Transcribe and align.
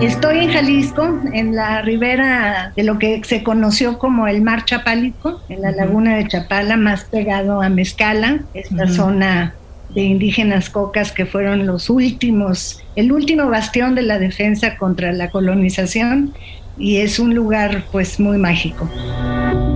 Estoy 0.00 0.40
en 0.40 0.52
Jalisco, 0.52 1.08
en 1.32 1.56
la 1.56 1.80
ribera 1.80 2.72
de 2.76 2.84
lo 2.84 2.98
que 2.98 3.22
se 3.24 3.42
conoció 3.42 3.98
como 3.98 4.28
el 4.28 4.42
Mar 4.42 4.66
Chapálico, 4.66 5.40
en 5.48 5.62
la 5.62 5.70
laguna 5.70 6.16
de 6.16 6.28
Chapala, 6.28 6.76
más 6.76 7.04
pegado 7.04 7.62
a 7.62 7.70
Mezcala, 7.70 8.40
esta 8.52 8.88
zona 8.88 9.54
de 9.94 10.02
indígenas 10.02 10.68
cocas 10.68 11.12
que 11.12 11.24
fueron 11.24 11.66
los 11.66 11.88
últimos, 11.88 12.82
el 12.94 13.10
último 13.10 13.48
bastión 13.48 13.94
de 13.94 14.02
la 14.02 14.18
defensa 14.18 14.76
contra 14.76 15.12
la 15.12 15.30
colonización 15.30 16.34
y 16.76 16.98
es 16.98 17.18
un 17.18 17.34
lugar 17.34 17.84
pues 17.90 18.20
muy 18.20 18.36
mágico. 18.36 18.86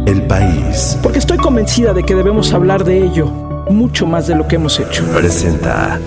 El 0.06 0.22
país. 0.22 0.98
Porque 1.02 1.18
estoy 1.18 1.38
convencida 1.38 1.94
de 1.94 2.02
que 2.02 2.14
debemos 2.14 2.52
hablar 2.52 2.84
de 2.84 3.04
ello 3.04 3.26
mucho 3.70 4.06
más 4.06 4.26
de 4.26 4.34
lo 4.34 4.46
que 4.46 4.56
hemos 4.56 4.78
hecho. 4.80 5.02
Presenta 5.14 5.98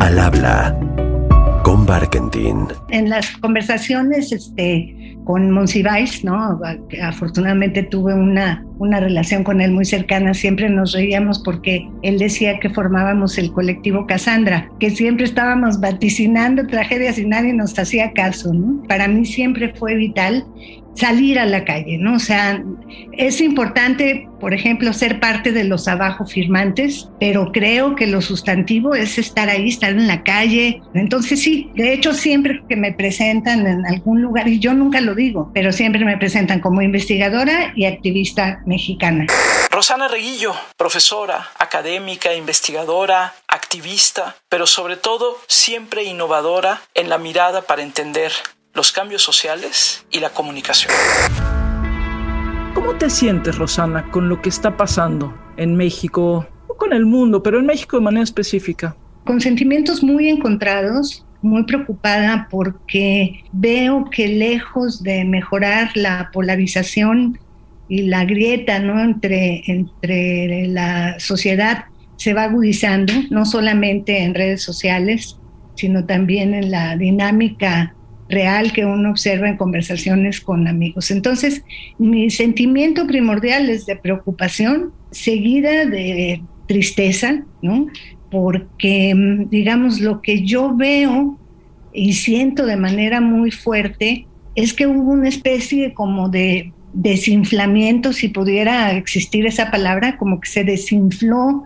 al 0.00 0.18
habla 0.18 0.76
Barkentin. 1.86 2.68
En 2.90 3.08
las 3.08 3.30
conversaciones 3.38 4.32
este, 4.32 5.16
con 5.24 5.50
Monsiváis, 5.50 6.24
¿no? 6.24 6.60
afortunadamente 7.02 7.82
tuve 7.82 8.14
una, 8.14 8.64
una 8.78 9.00
relación 9.00 9.44
con 9.44 9.60
él 9.60 9.72
muy 9.72 9.84
cercana, 9.84 10.34
siempre 10.34 10.68
nos 10.68 10.92
reíamos 10.92 11.40
porque 11.40 11.88
él 12.02 12.18
decía 12.18 12.58
que 12.60 12.70
formábamos 12.70 13.38
el 13.38 13.52
colectivo 13.52 14.06
Cassandra, 14.06 14.70
que 14.80 14.90
siempre 14.90 15.24
estábamos 15.24 15.80
vaticinando 15.80 16.66
tragedias 16.66 17.18
y 17.18 17.26
nadie 17.26 17.52
nos 17.52 17.78
hacía 17.78 18.12
caso. 18.12 18.52
¿no? 18.52 18.82
Para 18.88 19.08
mí 19.08 19.24
siempre 19.24 19.72
fue 19.74 19.94
vital 19.94 20.44
salir 20.94 21.38
a 21.38 21.46
la 21.46 21.64
calle, 21.64 21.98
¿no? 21.98 22.14
O 22.14 22.18
sea, 22.18 22.62
es 23.12 23.40
importante, 23.40 24.28
por 24.40 24.54
ejemplo, 24.54 24.92
ser 24.92 25.20
parte 25.20 25.52
de 25.52 25.64
los 25.64 25.88
abajo 25.88 26.26
firmantes, 26.26 27.08
pero 27.18 27.52
creo 27.52 27.94
que 27.96 28.06
lo 28.06 28.20
sustantivo 28.20 28.94
es 28.94 29.18
estar 29.18 29.48
ahí, 29.48 29.68
estar 29.68 29.90
en 29.90 30.06
la 30.06 30.22
calle. 30.22 30.80
Entonces 30.94 31.42
sí, 31.42 31.70
de 31.74 31.92
hecho 31.92 32.14
siempre 32.14 32.62
que 32.68 32.76
me 32.76 32.92
presentan 32.92 33.66
en 33.66 33.86
algún 33.86 34.22
lugar, 34.22 34.48
y 34.48 34.58
yo 34.58 34.74
nunca 34.74 35.00
lo 35.00 35.14
digo, 35.14 35.50
pero 35.54 35.72
siempre 35.72 36.04
me 36.04 36.16
presentan 36.16 36.60
como 36.60 36.82
investigadora 36.82 37.72
y 37.74 37.86
activista 37.86 38.62
mexicana. 38.66 39.26
Rosana 39.70 40.08
Reguillo, 40.08 40.54
profesora, 40.76 41.48
académica, 41.58 42.34
investigadora, 42.34 43.34
activista, 43.48 44.36
pero 44.48 44.66
sobre 44.66 44.96
todo 44.96 45.36
siempre 45.48 46.04
innovadora 46.04 46.80
en 46.94 47.08
la 47.08 47.18
mirada 47.18 47.62
para 47.62 47.82
entender 47.82 48.32
los 48.74 48.90
cambios 48.90 49.22
sociales 49.22 50.04
y 50.10 50.18
la 50.18 50.30
comunicación. 50.30 50.92
¿Cómo 52.74 52.96
te 52.96 53.08
sientes, 53.08 53.56
Rosana, 53.56 54.10
con 54.10 54.28
lo 54.28 54.42
que 54.42 54.48
está 54.48 54.76
pasando 54.76 55.32
en 55.56 55.76
México, 55.76 56.48
o 56.66 56.76
con 56.76 56.92
el 56.92 57.06
mundo, 57.06 57.42
pero 57.42 57.60
en 57.60 57.66
México 57.66 57.96
de 57.96 58.02
manera 58.02 58.24
específica? 58.24 58.96
Con 59.24 59.40
sentimientos 59.40 60.02
muy 60.02 60.28
encontrados, 60.28 61.24
muy 61.40 61.64
preocupada 61.64 62.48
porque 62.50 63.44
veo 63.52 64.06
que 64.10 64.26
lejos 64.26 65.04
de 65.04 65.24
mejorar 65.24 65.90
la 65.94 66.30
polarización 66.32 67.38
y 67.88 68.02
la 68.02 68.24
grieta 68.24 68.80
¿no? 68.80 69.00
entre, 69.00 69.62
entre 69.66 70.66
la 70.66 71.20
sociedad 71.20 71.84
se 72.16 72.34
va 72.34 72.44
agudizando, 72.44 73.12
no 73.30 73.44
solamente 73.44 74.24
en 74.24 74.34
redes 74.34 74.62
sociales, 74.62 75.38
sino 75.76 76.04
también 76.06 76.54
en 76.54 76.70
la 76.70 76.96
dinámica 76.96 77.94
real 78.28 78.72
que 78.72 78.84
uno 78.84 79.10
observa 79.10 79.48
en 79.48 79.56
conversaciones 79.56 80.40
con 80.40 80.66
amigos. 80.66 81.10
Entonces, 81.10 81.62
mi 81.98 82.30
sentimiento 82.30 83.06
primordial 83.06 83.68
es 83.68 83.86
de 83.86 83.96
preocupación, 83.96 84.92
seguida 85.10 85.84
de 85.84 86.42
tristeza, 86.66 87.44
¿no? 87.62 87.86
Porque, 88.30 89.14
digamos, 89.50 90.00
lo 90.00 90.20
que 90.22 90.42
yo 90.44 90.74
veo 90.74 91.38
y 91.92 92.14
siento 92.14 92.66
de 92.66 92.76
manera 92.76 93.20
muy 93.20 93.50
fuerte 93.50 94.26
es 94.54 94.72
que 94.72 94.86
hubo 94.86 95.12
una 95.12 95.28
especie 95.28 95.94
como 95.94 96.28
de 96.28 96.72
desinflamiento, 96.92 98.12
si 98.12 98.28
pudiera 98.28 98.92
existir 98.92 99.46
esa 99.46 99.70
palabra, 99.70 100.16
como 100.16 100.40
que 100.40 100.48
se 100.48 100.64
desinfló 100.64 101.64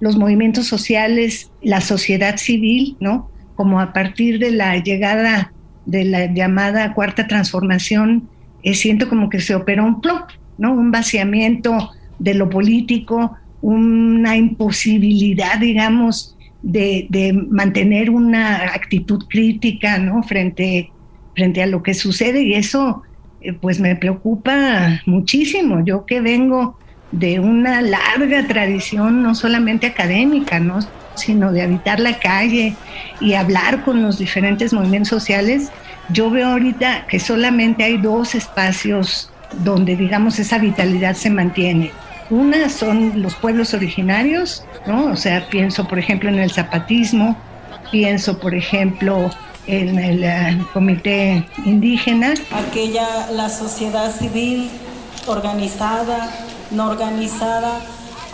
los 0.00 0.16
movimientos 0.16 0.66
sociales, 0.66 1.50
la 1.62 1.80
sociedad 1.80 2.36
civil, 2.36 2.96
¿no? 3.00 3.30
Como 3.56 3.80
a 3.80 3.92
partir 3.92 4.38
de 4.38 4.52
la 4.52 4.76
llegada 4.76 5.52
de 5.88 6.04
la 6.04 6.26
llamada 6.26 6.92
cuarta 6.92 7.26
transformación, 7.26 8.28
eh, 8.62 8.74
siento 8.74 9.08
como 9.08 9.30
que 9.30 9.40
se 9.40 9.54
operó 9.54 9.86
un 9.86 10.02
plop, 10.02 10.28
¿no? 10.58 10.74
Un 10.74 10.90
vaciamiento 10.90 11.92
de 12.18 12.34
lo 12.34 12.50
político, 12.50 13.36
una 13.62 14.36
imposibilidad, 14.36 15.58
digamos, 15.58 16.36
de, 16.60 17.32
mantener 17.50 18.10
una 18.10 18.74
actitud 18.74 19.24
crítica, 19.30 19.98
¿no? 19.98 20.22
Frente, 20.22 20.90
frente 21.34 21.62
a 21.62 21.66
lo 21.66 21.82
que 21.82 21.94
sucede 21.94 22.42
y 22.42 22.52
eso, 22.52 23.02
eh, 23.40 23.54
pues 23.54 23.80
me 23.80 23.96
preocupa 23.96 25.00
muchísimo. 25.06 25.82
Yo 25.86 26.04
que 26.04 26.20
vengo 26.20 26.78
de 27.12 27.40
una 27.40 27.80
larga 27.80 28.46
tradición, 28.46 29.22
no 29.22 29.34
solamente 29.34 29.86
académica, 29.86 30.60
¿no? 30.60 30.80
Sino 31.18 31.52
de 31.52 31.62
habitar 31.62 32.00
la 32.00 32.18
calle 32.18 32.74
y 33.20 33.34
hablar 33.34 33.84
con 33.84 34.02
los 34.02 34.18
diferentes 34.18 34.72
movimientos 34.72 35.08
sociales, 35.08 35.70
yo 36.10 36.30
veo 36.30 36.48
ahorita 36.48 37.06
que 37.06 37.20
solamente 37.20 37.84
hay 37.84 37.98
dos 37.98 38.34
espacios 38.34 39.30
donde, 39.64 39.96
digamos, 39.96 40.38
esa 40.38 40.58
vitalidad 40.58 41.14
se 41.14 41.30
mantiene. 41.30 41.90
Una 42.30 42.68
son 42.68 43.22
los 43.22 43.34
pueblos 43.34 43.74
originarios, 43.74 44.64
¿no? 44.86 45.06
O 45.06 45.16
sea, 45.16 45.48
pienso, 45.48 45.88
por 45.88 45.98
ejemplo, 45.98 46.28
en 46.28 46.38
el 46.38 46.50
zapatismo, 46.50 47.36
pienso, 47.90 48.38
por 48.38 48.54
ejemplo, 48.54 49.30
en 49.66 49.98
el, 49.98 50.24
eh, 50.24 50.58
comité 50.72 51.46
indígena. 51.64 52.34
Aquella, 52.52 53.30
la 53.32 53.48
sociedad 53.48 54.14
civil 54.14 54.70
organizada, 55.26 56.30
no 56.70 56.88
organizada, 56.88 57.80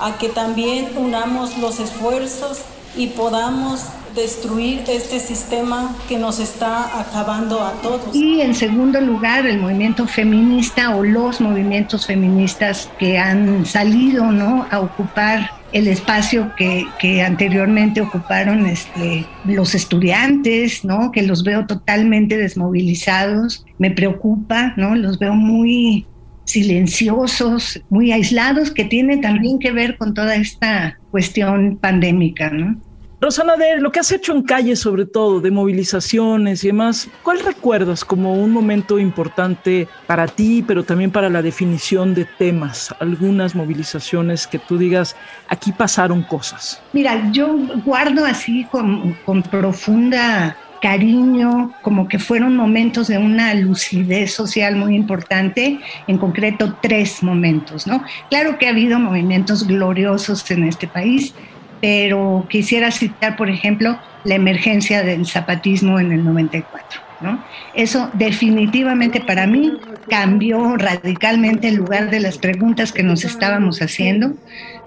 a 0.01 0.19
que 0.19 0.29
también 0.29 0.89
unamos 0.97 1.59
los 1.59 1.81
esfuerzos 1.81 2.61
y 2.97 3.09
podamos 3.09 3.81
destruir 4.15 4.85
este 4.89 5.19
sistema 5.19 5.95
que 6.09 6.19
nos 6.19 6.39
está 6.39 7.01
acabando 7.01 7.61
a 7.63 7.73
todos. 7.83 8.15
Y 8.15 8.41
en 8.41 8.55
segundo 8.55 9.01
lugar, 9.01 9.47
el 9.47 9.59
movimiento 9.59 10.07
feminista 10.07 10.95
o 10.95 11.03
los 11.03 11.41
movimientos 11.41 12.07
feministas 12.07 12.89
que 12.99 13.19
han 13.19 13.67
salido 13.67 14.31
¿no? 14.31 14.67
a 14.71 14.81
ocupar 14.81 15.51
el 15.73 15.89
espacio 15.89 16.53
que, 16.57 16.87
que 17.01 17.23
anteriormente 17.23 18.01
ocuparon 18.01 18.67
este, 18.67 19.27
los 19.45 19.75
estudiantes, 19.75 20.85
¿no? 20.85 21.11
que 21.11 21.23
los 21.23 21.43
veo 21.43 21.67
totalmente 21.67 22.37
desmovilizados, 22.37 23.67
me 23.79 23.91
preocupa, 23.91 24.75
¿no? 24.77 24.95
los 24.95 25.19
veo 25.19 25.35
muy 25.35 26.07
silenciosos, 26.45 27.83
muy 27.89 28.13
aislados, 28.13 28.71
que 28.71 28.85
tiene 28.85 29.19
también 29.19 29.59
que 29.59 29.73
ver 29.73 29.97
con 29.97 30.15
toda 30.15 30.37
esta 30.37 30.99
cuestión 31.11 31.79
pandémica, 31.79 32.51
¿no? 32.51 32.81
Rosana, 33.25 33.57
de 33.57 33.81
lo 33.81 33.91
que 33.91 34.01
has 34.01 34.13
hecho 34.13 34.35
en 34.35 34.43
calle, 34.43 34.77
sobre 34.77 35.07
todo, 35.07 35.41
de 35.41 35.51
movilizaciones 35.51 36.63
y 36.63 36.67
demás, 36.67 37.09
¿cuál 37.23 37.41
recuerdas 37.41 38.05
como 38.05 38.35
un 38.35 38.51
momento 38.51 38.99
importante 38.99 39.89
para 40.07 40.27
ti, 40.27 40.63
pero 40.67 40.83
también 40.83 41.11
para 41.11 41.31
la 41.31 41.41
definición 41.41 42.13
de 42.13 42.27
temas? 42.27 42.95
Algunas 43.01 43.55
movilizaciones 43.55 44.47
que 44.47 44.59
tú 44.59 44.77
digas, 44.77 45.17
aquí 45.49 45.73
pasaron 45.73 46.23
cosas. 46.23 46.83
Mira, 46.93 47.31
yo 47.33 47.57
guardo 47.87 48.27
así 48.27 48.67
con, 48.71 49.15
con 49.25 49.43
profunda 49.43 50.55
cariño, 50.85 51.73
como 51.81 52.09
que 52.09 52.19
fueron 52.19 52.59
momentos 52.59 53.09
de 53.09 53.17
una 53.17 53.55
lucidez 53.55 54.35
social 54.35 54.77
muy 54.77 54.95
importante, 54.95 55.81
en 56.07 56.19
concreto 56.19 56.77
tres 56.83 57.23
momentos, 57.23 57.87
¿no? 57.87 58.05
Claro 58.29 58.59
que 58.59 58.67
ha 58.67 58.71
habido 58.71 58.99
movimientos 58.99 59.67
gloriosos 59.67 60.51
en 60.51 60.65
este 60.65 60.87
país, 60.87 61.35
pero 61.81 62.47
quisiera 62.51 62.91
citar, 62.91 63.35
por 63.35 63.49
ejemplo, 63.49 63.99
la 64.25 64.35
emergencia 64.35 65.03
del 65.03 65.25
zapatismo 65.25 65.99
en 65.99 66.13
el 66.13 66.23
94. 66.23 67.01
¿no? 67.23 67.43
Eso 67.73 68.11
definitivamente 68.13 69.23
para 69.23 69.47
mí 69.47 69.73
cambió 70.11 70.77
radicalmente 70.77 71.69
el 71.69 71.77
lugar 71.77 72.11
de 72.11 72.21
las 72.21 72.37
preguntas 72.37 72.93
que 72.93 73.03
nos 73.03 73.25
estábamos 73.25 73.81
haciendo 73.81 74.35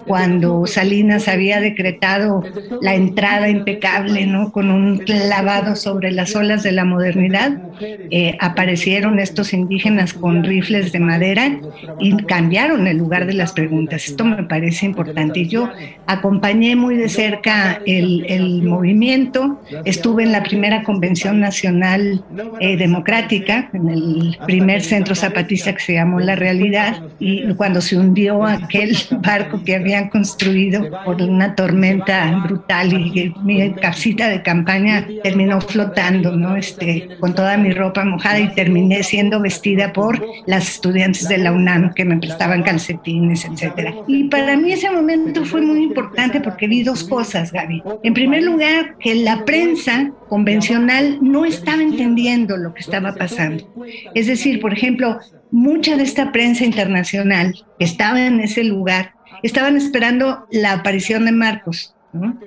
cuando 0.08 0.66
Salinas 0.66 1.28
había 1.28 1.60
decretado 1.60 2.42
la 2.80 2.94
entrada 2.94 3.48
impecable, 3.48 4.26
¿no? 4.26 4.50
Con 4.50 4.70
un 4.70 4.98
clavado 4.98 5.76
sobre 5.76 6.10
las 6.10 6.34
olas 6.34 6.62
de 6.64 6.72
la 6.72 6.84
modernidad, 6.84 7.67
eh, 7.80 8.36
aparecieron 8.40 9.18
estos 9.18 9.52
indígenas 9.52 10.14
con 10.14 10.44
rifles 10.44 10.92
de 10.92 11.00
madera 11.00 11.58
y 11.98 12.16
cambiaron 12.24 12.86
el 12.86 12.98
lugar 12.98 13.26
de 13.26 13.34
las 13.34 13.52
preguntas. 13.52 14.06
Esto 14.06 14.24
me 14.24 14.44
parece 14.44 14.86
importante. 14.86 15.46
Yo 15.46 15.68
acompañé 16.06 16.76
muy 16.76 16.96
de 16.96 17.08
cerca 17.08 17.80
el, 17.86 18.24
el 18.28 18.62
movimiento, 18.62 19.60
estuve 19.84 20.22
en 20.22 20.32
la 20.32 20.42
primera 20.42 20.84
convención 20.84 21.40
nacional 21.40 22.22
eh, 22.60 22.76
democrática, 22.76 23.68
en 23.72 23.88
el 23.88 24.38
primer 24.46 24.82
centro 24.82 25.14
zapatista 25.14 25.74
que 25.74 25.80
se 25.80 25.94
llamó 25.94 26.20
La 26.20 26.36
Realidad, 26.36 27.02
y 27.18 27.52
cuando 27.54 27.80
se 27.80 27.96
hundió 27.96 28.44
aquel 28.44 28.96
barco 29.22 29.62
que 29.64 29.74
había 29.74 29.88
habían 29.88 30.10
construido 30.10 30.86
por 31.04 31.22
una 31.22 31.54
tormenta 31.54 32.42
brutal 32.44 32.92
y 32.92 33.34
mi 33.42 33.72
casita 33.72 34.28
de 34.28 34.42
campaña 34.42 35.06
terminó 35.22 35.62
flotando, 35.62 36.36
¿no? 36.36 36.56
Este, 36.56 37.08
con 37.18 37.34
toda 37.34 37.56
mi 37.56 37.67
ropa 37.72 38.04
mojada 38.04 38.40
y 38.40 38.48
terminé 38.54 39.02
siendo 39.02 39.40
vestida 39.40 39.92
por 39.92 40.24
las 40.46 40.68
estudiantes 40.68 41.28
de 41.28 41.38
la 41.38 41.52
UNAM 41.52 41.94
que 41.94 42.04
me 42.04 42.18
prestaban 42.18 42.62
calcetines, 42.62 43.44
etcétera. 43.44 43.94
Y 44.06 44.24
para 44.24 44.56
mí 44.56 44.72
ese 44.72 44.90
momento 44.90 45.44
fue 45.44 45.60
muy 45.60 45.82
importante 45.82 46.40
porque 46.40 46.68
vi 46.68 46.82
dos 46.82 47.04
cosas, 47.04 47.52
Gaby. 47.52 47.82
En 48.02 48.14
primer 48.14 48.42
lugar, 48.42 48.96
que 48.98 49.14
la 49.14 49.44
prensa 49.44 50.10
convencional 50.28 51.18
no 51.20 51.44
estaba 51.44 51.82
entendiendo 51.82 52.56
lo 52.56 52.74
que 52.74 52.80
estaba 52.80 53.14
pasando. 53.14 53.68
Es 54.14 54.26
decir, 54.26 54.60
por 54.60 54.72
ejemplo, 54.72 55.18
mucha 55.50 55.96
de 55.96 56.02
esta 56.02 56.32
prensa 56.32 56.64
internacional 56.64 57.54
que 57.78 57.84
estaba 57.84 58.26
en 58.26 58.40
ese 58.40 58.64
lugar 58.64 59.14
estaban 59.42 59.76
esperando 59.76 60.46
la 60.50 60.72
aparición 60.72 61.24
de 61.24 61.32
Marcos, 61.32 61.94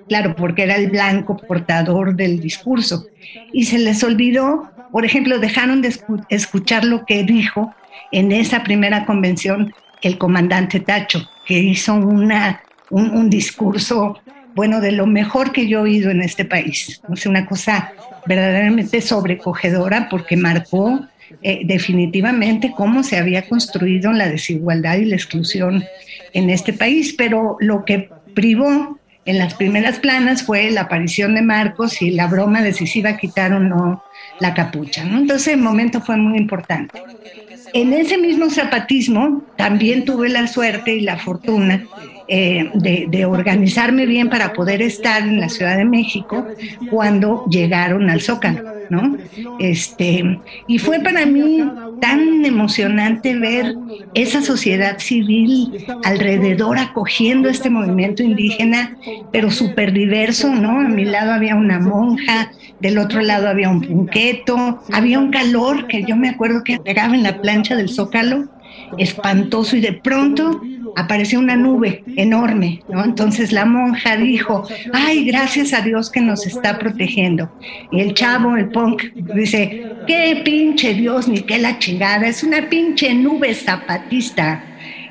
claro, 0.07 0.35
porque 0.35 0.63
era 0.63 0.75
el 0.75 0.89
blanco 0.89 1.37
portador 1.37 2.15
del 2.15 2.39
discurso, 2.39 3.05
y 3.53 3.65
se 3.65 3.79
les 3.79 4.03
olvidó, 4.03 4.69
por 4.91 5.05
ejemplo, 5.05 5.39
dejaron 5.39 5.81
de 5.81 5.95
escuchar 6.29 6.85
lo 6.85 7.05
que 7.05 7.23
dijo 7.23 7.73
en 8.11 8.31
esa 8.31 8.63
primera 8.63 9.05
convención 9.05 9.73
el 10.01 10.17
comandante 10.17 10.79
Tacho, 10.79 11.29
que 11.45 11.59
hizo 11.59 11.93
una, 11.93 12.61
un, 12.89 13.29
discurso, 13.29 14.19
bueno, 14.55 14.81
de 14.81 14.91
lo 14.91 15.05
mejor 15.05 15.51
que 15.51 15.67
yo 15.67 15.79
he 15.79 15.81
oído 15.83 16.11
en 16.11 16.21
este 16.21 16.43
país, 16.43 17.01
¿no? 17.07 17.15
una 17.29 17.45
cosa 17.45 17.93
verdaderamente 18.25 19.01
sobrecogedora 19.01 20.07
porque 20.09 20.35
marcó 20.37 21.07
eh, 21.41 21.61
definitivamente 21.63 22.73
cómo 22.75 23.03
se 23.03 23.17
había 23.17 23.47
construido 23.47 24.11
la 24.11 24.27
desigualdad 24.27 24.97
y 24.97 25.05
la 25.05 25.15
exclusión 25.15 25.83
en 26.33 26.49
este 26.49 26.73
país, 26.73 27.13
pero 27.17 27.57
lo 27.59 27.85
que 27.85 28.09
privó 28.33 28.99
en 29.25 29.37
las 29.37 29.53
primeras 29.53 29.99
planas 29.99 30.43
fue 30.43 30.69
la 30.71 30.81
aparición 30.81 31.35
de 31.35 31.41
Marcos 31.41 32.01
y 32.01 32.11
la 32.11 32.27
broma 32.27 32.61
de 32.61 32.73
si 32.73 33.03
quitar 33.19 33.53
o 33.53 33.59
no 33.59 34.03
la 34.39 34.53
capucha. 34.53 35.03
¿no? 35.03 35.19
Entonces 35.19 35.53
el 35.53 35.61
momento 35.61 36.01
fue 36.01 36.17
muy 36.17 36.37
importante. 36.37 37.01
En 37.73 37.93
ese 37.93 38.17
mismo 38.17 38.49
zapatismo 38.49 39.43
también 39.55 40.03
tuve 40.03 40.27
la 40.29 40.47
suerte 40.47 40.95
y 40.95 41.01
la 41.01 41.17
fortuna 41.17 41.85
eh, 42.27 42.69
de, 42.73 43.07
de, 43.09 43.25
organizarme 43.25 44.05
bien 44.05 44.29
para 44.29 44.53
poder 44.53 44.81
estar 44.81 45.21
en 45.21 45.39
la 45.39 45.49
Ciudad 45.49 45.77
de 45.77 45.85
México 45.85 46.45
cuando 46.89 47.45
llegaron 47.49 48.09
al 48.09 48.21
Zócalo. 48.21 48.81
¿no? 48.89 49.17
Este, 49.59 50.39
y 50.67 50.77
fue 50.77 50.99
para 50.99 51.25
mí 51.25 51.63
tan 52.01 52.43
emocionante 52.43 53.37
ver 53.37 53.75
esa 54.13 54.41
sociedad 54.41 54.99
civil 54.99 55.85
alrededor 56.03 56.77
acogiendo 56.77 57.47
este 57.47 57.69
movimiento 57.69 58.23
indígena, 58.23 58.97
pero 59.31 59.51
súper 59.51 59.93
diverso, 59.93 60.53
¿no? 60.53 60.81
A 60.81 60.89
mi 60.89 61.05
lado 61.05 61.31
había 61.31 61.55
una 61.55 61.79
monja, 61.79 62.51
del 62.81 62.97
otro 62.97 63.21
lado 63.21 63.47
había 63.47 63.69
un 63.69 63.81
punqueto, 63.81 64.81
había 64.91 65.19
un 65.19 65.31
calor 65.31 65.87
que 65.87 66.03
yo 66.03 66.17
me 66.17 66.29
acuerdo 66.29 66.63
que 66.63 66.79
pegaba 66.79 67.15
en 67.15 67.23
la 67.23 67.39
plancha 67.39 67.75
del 67.75 67.89
zócalo, 67.89 68.49
espantoso, 68.97 69.77
y 69.77 69.81
de 69.81 69.93
pronto 69.93 70.59
apareció 70.95 71.39
una 71.39 71.55
nube 71.55 72.03
enorme, 72.15 72.81
¿no? 72.89 73.03
Entonces 73.03 73.51
la 73.51 73.65
monja 73.65 74.17
dijo, 74.17 74.67
ay, 74.93 75.25
gracias 75.25 75.73
a 75.73 75.81
Dios 75.81 76.09
que 76.11 76.21
nos 76.21 76.45
está 76.45 76.79
protegiendo. 76.79 77.51
Y 77.91 78.01
el 78.01 78.13
chavo, 78.13 78.55
el 78.55 78.69
punk, 78.69 79.13
dice, 79.13 79.91
qué 80.07 80.41
pinche 80.43 80.93
Dios, 80.93 81.27
ni 81.27 81.41
qué 81.41 81.57
la 81.59 81.79
chingada, 81.79 82.27
es 82.27 82.43
una 82.43 82.69
pinche 82.69 83.13
nube 83.13 83.53
zapatista. 83.53 84.63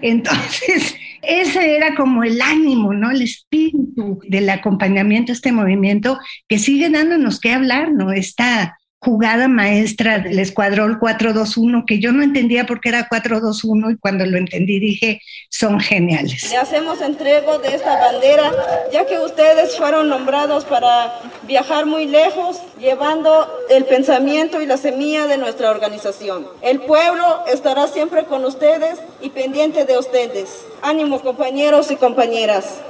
Entonces, 0.02 0.96
ese 1.22 1.76
era 1.76 1.94
como 1.94 2.24
el 2.24 2.40
ánimo, 2.40 2.92
¿no? 2.92 3.10
El 3.10 3.22
espíritu 3.22 4.20
del 4.28 4.48
acompañamiento 4.50 5.32
a 5.32 5.34
este 5.34 5.52
movimiento 5.52 6.18
que 6.48 6.58
sigue 6.58 6.90
dándonos 6.90 7.40
que 7.40 7.52
hablar, 7.52 7.92
¿no? 7.92 8.12
Está 8.12 8.78
jugada 9.02 9.49
maestra 9.49 10.19
del 10.19 10.38
escuadrón 10.38 10.99
421 10.99 11.85
que 11.87 12.00
yo 12.00 12.12
no 12.12 12.23
entendía 12.23 12.67
por 12.67 12.81
qué 12.81 12.91
era 12.91 13.08
421 13.08 13.93
y 13.93 13.97
cuando 13.97 14.26
lo 14.26 14.37
entendí 14.37 14.79
dije, 14.79 15.23
son 15.49 15.81
geniales. 15.81 16.50
Le 16.50 16.58
hacemos 16.58 17.00
entrego 17.00 17.58
de 17.58 17.75
esta 17.75 17.99
bandera 17.99 18.52
ya 18.93 19.06
que 19.06 19.19
ustedes 19.19 19.76
fueron 19.79 20.11
nombrados 20.11 20.67
para 20.67 21.14
viajar 21.47 21.87
muy 21.87 22.06
lejos 22.06 22.61
llevando 22.79 23.49
el 23.70 23.87
pensamiento 23.87 24.61
y 24.61 24.67
la 24.67 24.76
semilla 24.76 25.26
de 25.26 25.38
nuestra 25.38 25.70
organización. 25.70 26.47
El 26.61 26.81
pueblo 26.81 27.44
estará 27.50 27.87
siempre 27.87 28.25
con 28.25 28.44
ustedes 28.44 28.99
y 29.23 29.31
pendiente 29.31 29.87
de 29.87 29.97
ustedes. 29.99 30.67
Ánimo 30.82 31.20
compañeros 31.20 31.91
y 31.91 31.97
compañeras. 31.97 32.82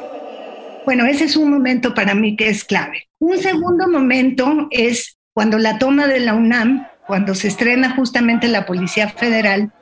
Bueno, 0.84 1.06
ese 1.06 1.24
es 1.24 1.36
un 1.36 1.50
momento 1.50 1.94
para 1.94 2.14
mí 2.14 2.34
que 2.34 2.48
es 2.48 2.64
clave. 2.64 3.08
Un 3.20 3.38
segundo 3.38 3.86
momento 3.86 4.66
es 4.70 5.19
cuando 5.32 5.58
la 5.58 5.78
toma 5.78 6.06
de 6.06 6.20
la 6.20 6.34
UNAM, 6.34 6.86
cuando 7.06 7.34
se 7.34 7.48
estrena 7.48 7.94
justamente 7.94 8.48
la 8.48 8.66
Policía 8.66 9.08
Federal 9.08 9.72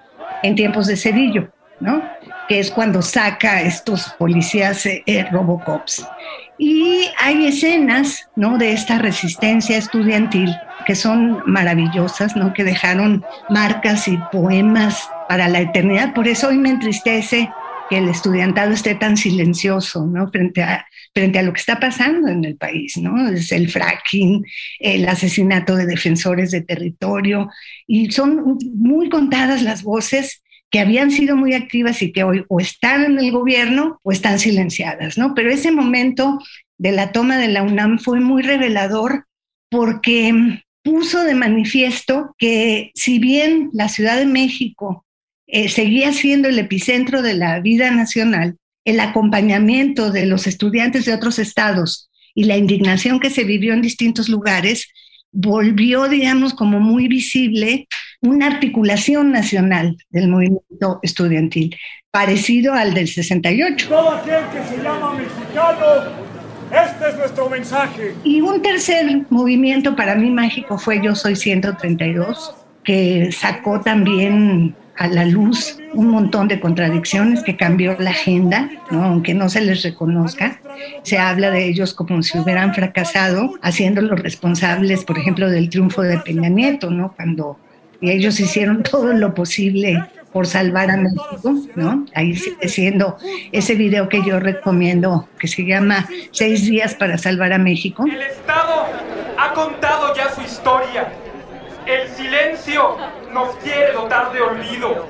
en 0.42 0.54
tiempos 0.54 0.86
de 0.86 0.96
Cedillo, 0.96 1.52
¿no? 1.80 2.02
Que 2.48 2.60
es 2.60 2.70
cuando 2.70 3.02
saca 3.02 3.62
estos 3.62 4.14
policías 4.18 4.84
eh, 4.86 5.02
eh, 5.06 5.26
Robocops. 5.30 6.06
Y 6.58 7.08
hay 7.18 7.46
escenas, 7.46 8.28
¿no? 8.34 8.58
De 8.58 8.72
esta 8.72 8.98
resistencia 8.98 9.76
estudiantil 9.76 10.54
que 10.86 10.94
son 10.94 11.42
maravillosas, 11.46 12.34
¿no? 12.34 12.52
Que 12.52 12.64
dejaron 12.64 13.24
marcas 13.50 14.08
y 14.08 14.18
poemas 14.32 15.08
para 15.28 15.48
la 15.48 15.60
eternidad. 15.60 16.14
Por 16.14 16.26
eso 16.26 16.48
hoy 16.48 16.58
me 16.58 16.70
entristece 16.70 17.50
que 17.90 17.98
el 17.98 18.08
estudiantado 18.08 18.72
esté 18.72 18.94
tan 18.94 19.16
silencioso, 19.16 20.06
¿no? 20.06 20.28
Frente 20.28 20.62
a, 20.62 20.86
frente 21.14 21.38
a 21.38 21.42
lo 21.42 21.52
que 21.52 21.60
está 21.60 21.80
pasando 21.80 22.28
en 22.28 22.44
el 22.44 22.56
país, 22.56 22.96
¿no? 22.96 23.28
Es 23.28 23.52
el 23.52 23.70
fracking, 23.70 24.44
el 24.78 25.08
asesinato 25.08 25.76
de 25.76 25.86
defensores 25.86 26.50
de 26.50 26.62
territorio, 26.62 27.48
y 27.86 28.10
son 28.10 28.58
muy 28.74 29.08
contadas 29.08 29.62
las 29.62 29.82
voces 29.82 30.42
que 30.70 30.80
habían 30.80 31.10
sido 31.10 31.36
muy 31.36 31.54
activas 31.54 32.02
y 32.02 32.12
que 32.12 32.24
hoy 32.24 32.44
o 32.48 32.60
están 32.60 33.04
en 33.04 33.18
el 33.18 33.32
gobierno 33.32 34.00
o 34.02 34.12
están 34.12 34.38
silenciadas, 34.38 35.16
¿no? 35.16 35.34
Pero 35.34 35.50
ese 35.50 35.72
momento 35.72 36.38
de 36.76 36.92
la 36.92 37.12
toma 37.12 37.38
de 37.38 37.48
la 37.48 37.62
UNAM 37.62 37.98
fue 37.98 38.20
muy 38.20 38.42
revelador 38.42 39.26
porque 39.70 40.62
puso 40.82 41.24
de 41.24 41.34
manifiesto 41.34 42.34
que 42.38 42.92
si 42.94 43.18
bien 43.18 43.70
la 43.72 43.88
Ciudad 43.88 44.16
de 44.16 44.26
México 44.26 45.04
eh, 45.46 45.68
seguía 45.68 46.12
siendo 46.12 46.48
el 46.48 46.58
epicentro 46.58 47.22
de 47.22 47.34
la 47.34 47.60
vida 47.60 47.90
nacional, 47.90 48.56
el 48.88 49.00
acompañamiento 49.00 50.10
de 50.10 50.24
los 50.24 50.46
estudiantes 50.46 51.04
de 51.04 51.12
otros 51.12 51.38
estados 51.38 52.08
y 52.34 52.44
la 52.44 52.56
indignación 52.56 53.20
que 53.20 53.28
se 53.28 53.44
vivió 53.44 53.74
en 53.74 53.82
distintos 53.82 54.30
lugares, 54.30 54.88
volvió, 55.30 56.08
digamos, 56.08 56.54
como 56.54 56.80
muy 56.80 57.06
visible 57.06 57.86
una 58.22 58.46
articulación 58.46 59.30
nacional 59.30 59.96
del 60.08 60.28
movimiento 60.28 61.00
estudiantil, 61.02 61.76
parecido 62.10 62.72
al 62.72 62.94
del 62.94 63.08
68. 63.08 63.88
Todo 63.90 64.10
aquel 64.10 64.42
que 64.52 64.74
se 64.74 64.82
llama 64.82 65.12
mexicano, 65.12 65.84
este 66.72 67.10
es 67.10 67.16
nuestro 67.18 67.50
mensaje. 67.50 68.14
Y 68.24 68.40
un 68.40 68.62
tercer 68.62 69.26
movimiento 69.28 69.94
para 69.94 70.14
mí 70.14 70.30
mágico 70.30 70.78
fue 70.78 71.02
Yo 71.02 71.14
Soy 71.14 71.36
132, 71.36 72.54
que 72.84 73.30
sacó 73.32 73.82
también 73.82 74.74
a 74.98 75.06
la 75.06 75.24
luz 75.24 75.78
un 75.94 76.08
montón 76.08 76.48
de 76.48 76.60
contradicciones 76.60 77.42
que 77.42 77.56
cambió 77.56 77.96
la 77.98 78.10
agenda, 78.10 78.68
¿no? 78.90 79.04
aunque 79.04 79.32
no 79.32 79.48
se 79.48 79.60
les 79.60 79.82
reconozca. 79.82 80.60
Se 81.02 81.18
habla 81.18 81.50
de 81.50 81.66
ellos 81.66 81.94
como 81.94 82.22
si 82.22 82.38
hubieran 82.38 82.74
fracasado, 82.74 83.54
haciéndolos 83.62 84.20
responsables, 84.20 85.04
por 85.04 85.18
ejemplo, 85.18 85.48
del 85.48 85.70
triunfo 85.70 86.02
de 86.02 86.18
Peña 86.18 86.48
Nieto, 86.48 86.90
¿no? 86.90 87.14
cuando 87.14 87.58
ellos 88.00 88.38
hicieron 88.40 88.82
todo 88.82 89.12
lo 89.12 89.34
posible 89.34 90.04
por 90.32 90.46
salvar 90.46 90.90
a 90.90 90.96
México, 90.96 91.54
¿no? 91.74 92.04
Ahí 92.14 92.36
sigue 92.36 92.68
siendo 92.68 93.16
ese 93.50 93.74
video 93.74 94.08
que 94.08 94.22
yo 94.24 94.38
recomiendo, 94.38 95.26
que 95.38 95.48
se 95.48 95.64
llama 95.64 96.06
Seis 96.32 96.66
días 96.66 96.94
para 96.94 97.16
salvar 97.16 97.52
a 97.52 97.58
México. 97.58 98.04
El 98.06 98.20
Estado 98.22 98.86
ha 99.38 99.52
contado 99.54 100.14
ya 100.14 100.32
su 100.34 100.42
historia. 100.42 101.08
El 101.88 102.06
silencio 102.08 102.98
nos 103.32 103.54
quiere 103.56 103.94
dotar 103.94 104.30
de 104.30 104.42
olvido. 104.42 105.06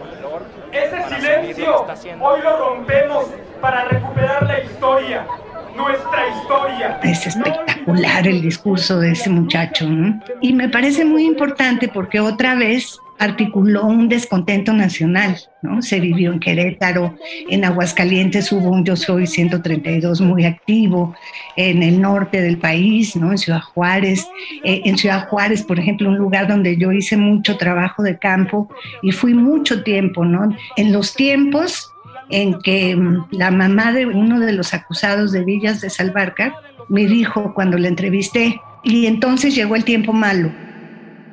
Ese 0.70 1.16
silencio 1.16 1.84
hoy 2.20 2.40
lo 2.40 2.56
rompemos 2.56 3.26
para 3.60 3.86
recuperar 3.86 4.46
la 4.46 4.60
historia, 4.60 5.26
nuestra 5.74 6.28
historia. 6.28 7.00
Es 7.02 7.26
espectacular 7.26 8.28
el 8.28 8.40
discurso 8.40 9.00
de 9.00 9.10
ese 9.10 9.28
muchacho. 9.28 9.88
¿no? 9.88 10.20
Y 10.40 10.52
me 10.52 10.68
parece 10.68 11.04
muy 11.04 11.26
importante 11.26 11.88
porque 11.88 12.20
otra 12.20 12.54
vez 12.54 13.00
articuló 13.18 13.86
un 13.86 14.08
descontento 14.08 14.72
nacional, 14.72 15.36
¿no? 15.62 15.82
Se 15.82 16.00
vivió 16.00 16.32
en 16.32 16.40
Querétaro, 16.40 17.16
en 17.48 17.64
Aguascalientes 17.64 18.52
hubo 18.52 18.70
un 18.70 18.84
Yo 18.84 18.96
Soy 18.96 19.26
132 19.26 20.20
muy 20.20 20.44
activo, 20.44 21.14
en 21.56 21.82
el 21.82 22.00
norte 22.00 22.40
del 22.40 22.58
país, 22.58 23.16
¿no? 23.16 23.32
En 23.32 23.38
Ciudad 23.38 23.60
Juárez, 23.60 24.26
eh, 24.64 24.82
en 24.84 24.96
Ciudad 24.96 25.28
Juárez, 25.28 25.62
por 25.62 25.78
ejemplo, 25.78 26.08
un 26.08 26.16
lugar 26.16 26.48
donde 26.48 26.76
yo 26.76 26.92
hice 26.92 27.16
mucho 27.16 27.56
trabajo 27.56 28.02
de 28.02 28.18
campo 28.18 28.68
y 29.02 29.12
fui 29.12 29.34
mucho 29.34 29.82
tiempo, 29.82 30.24
¿no? 30.24 30.56
En 30.76 30.92
los 30.92 31.14
tiempos 31.14 31.90
en 32.30 32.58
que 32.60 32.94
mm, 32.94 33.26
la 33.32 33.50
mamá 33.50 33.92
de 33.92 34.06
uno 34.06 34.38
de 34.38 34.52
los 34.52 34.74
acusados 34.74 35.32
de 35.32 35.44
Villas 35.44 35.80
de 35.80 35.90
Salvarca 35.90 36.54
me 36.88 37.06
dijo 37.06 37.52
cuando 37.54 37.78
la 37.78 37.88
entrevisté, 37.88 38.60
y 38.82 39.06
entonces 39.06 39.54
llegó 39.54 39.76
el 39.76 39.84
tiempo 39.84 40.12
malo. 40.12 40.50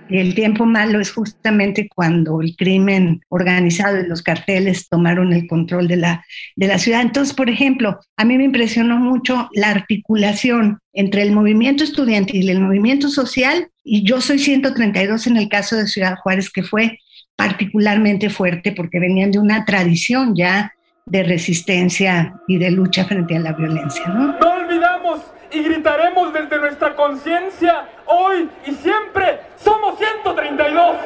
El 0.09 0.35
tiempo 0.35 0.65
malo 0.65 0.99
es 0.99 1.11
justamente 1.11 1.89
cuando 1.93 2.41
el 2.41 2.55
crimen 2.55 3.21
organizado 3.29 3.99
y 3.99 4.07
los 4.07 4.21
carteles 4.21 4.87
tomaron 4.87 5.33
el 5.33 5.47
control 5.47 5.87
de 5.87 5.97
la, 5.97 6.25
de 6.55 6.67
la 6.67 6.77
ciudad. 6.77 7.01
Entonces, 7.01 7.33
por 7.33 7.49
ejemplo, 7.49 7.99
a 8.15 8.25
mí 8.25 8.37
me 8.37 8.43
impresionó 8.43 8.97
mucho 8.97 9.49
la 9.53 9.69
articulación 9.69 10.79
entre 10.93 11.23
el 11.23 11.31
movimiento 11.31 11.83
estudiantil 11.83 12.45
y 12.45 12.51
el 12.51 12.61
movimiento 12.61 13.09
social, 13.09 13.67
y 13.83 14.03
yo 14.03 14.21
soy 14.21 14.39
132 14.39 15.27
en 15.27 15.37
el 15.37 15.49
caso 15.49 15.75
de 15.75 15.87
Ciudad 15.87 16.15
Juárez, 16.17 16.49
que 16.51 16.63
fue 16.63 16.99
particularmente 17.35 18.29
fuerte 18.29 18.71
porque 18.71 18.99
venían 18.99 19.31
de 19.31 19.39
una 19.39 19.65
tradición 19.65 20.35
ya 20.35 20.71
de 21.05 21.23
resistencia 21.23 22.33
y 22.47 22.57
de 22.57 22.71
lucha 22.71 23.05
frente 23.05 23.35
a 23.35 23.39
la 23.39 23.53
violencia. 23.53 24.07
No, 24.07 24.27
no 24.39 24.94
y 25.55 25.63
gritaremos 25.63 26.33
desde 26.33 26.59
nuestra 26.59 26.95
conciencia 26.95 27.87
hoy 28.05 28.49
y 28.65 28.71
siempre, 28.71 29.39
somos 29.55 29.97
132. 29.97 30.97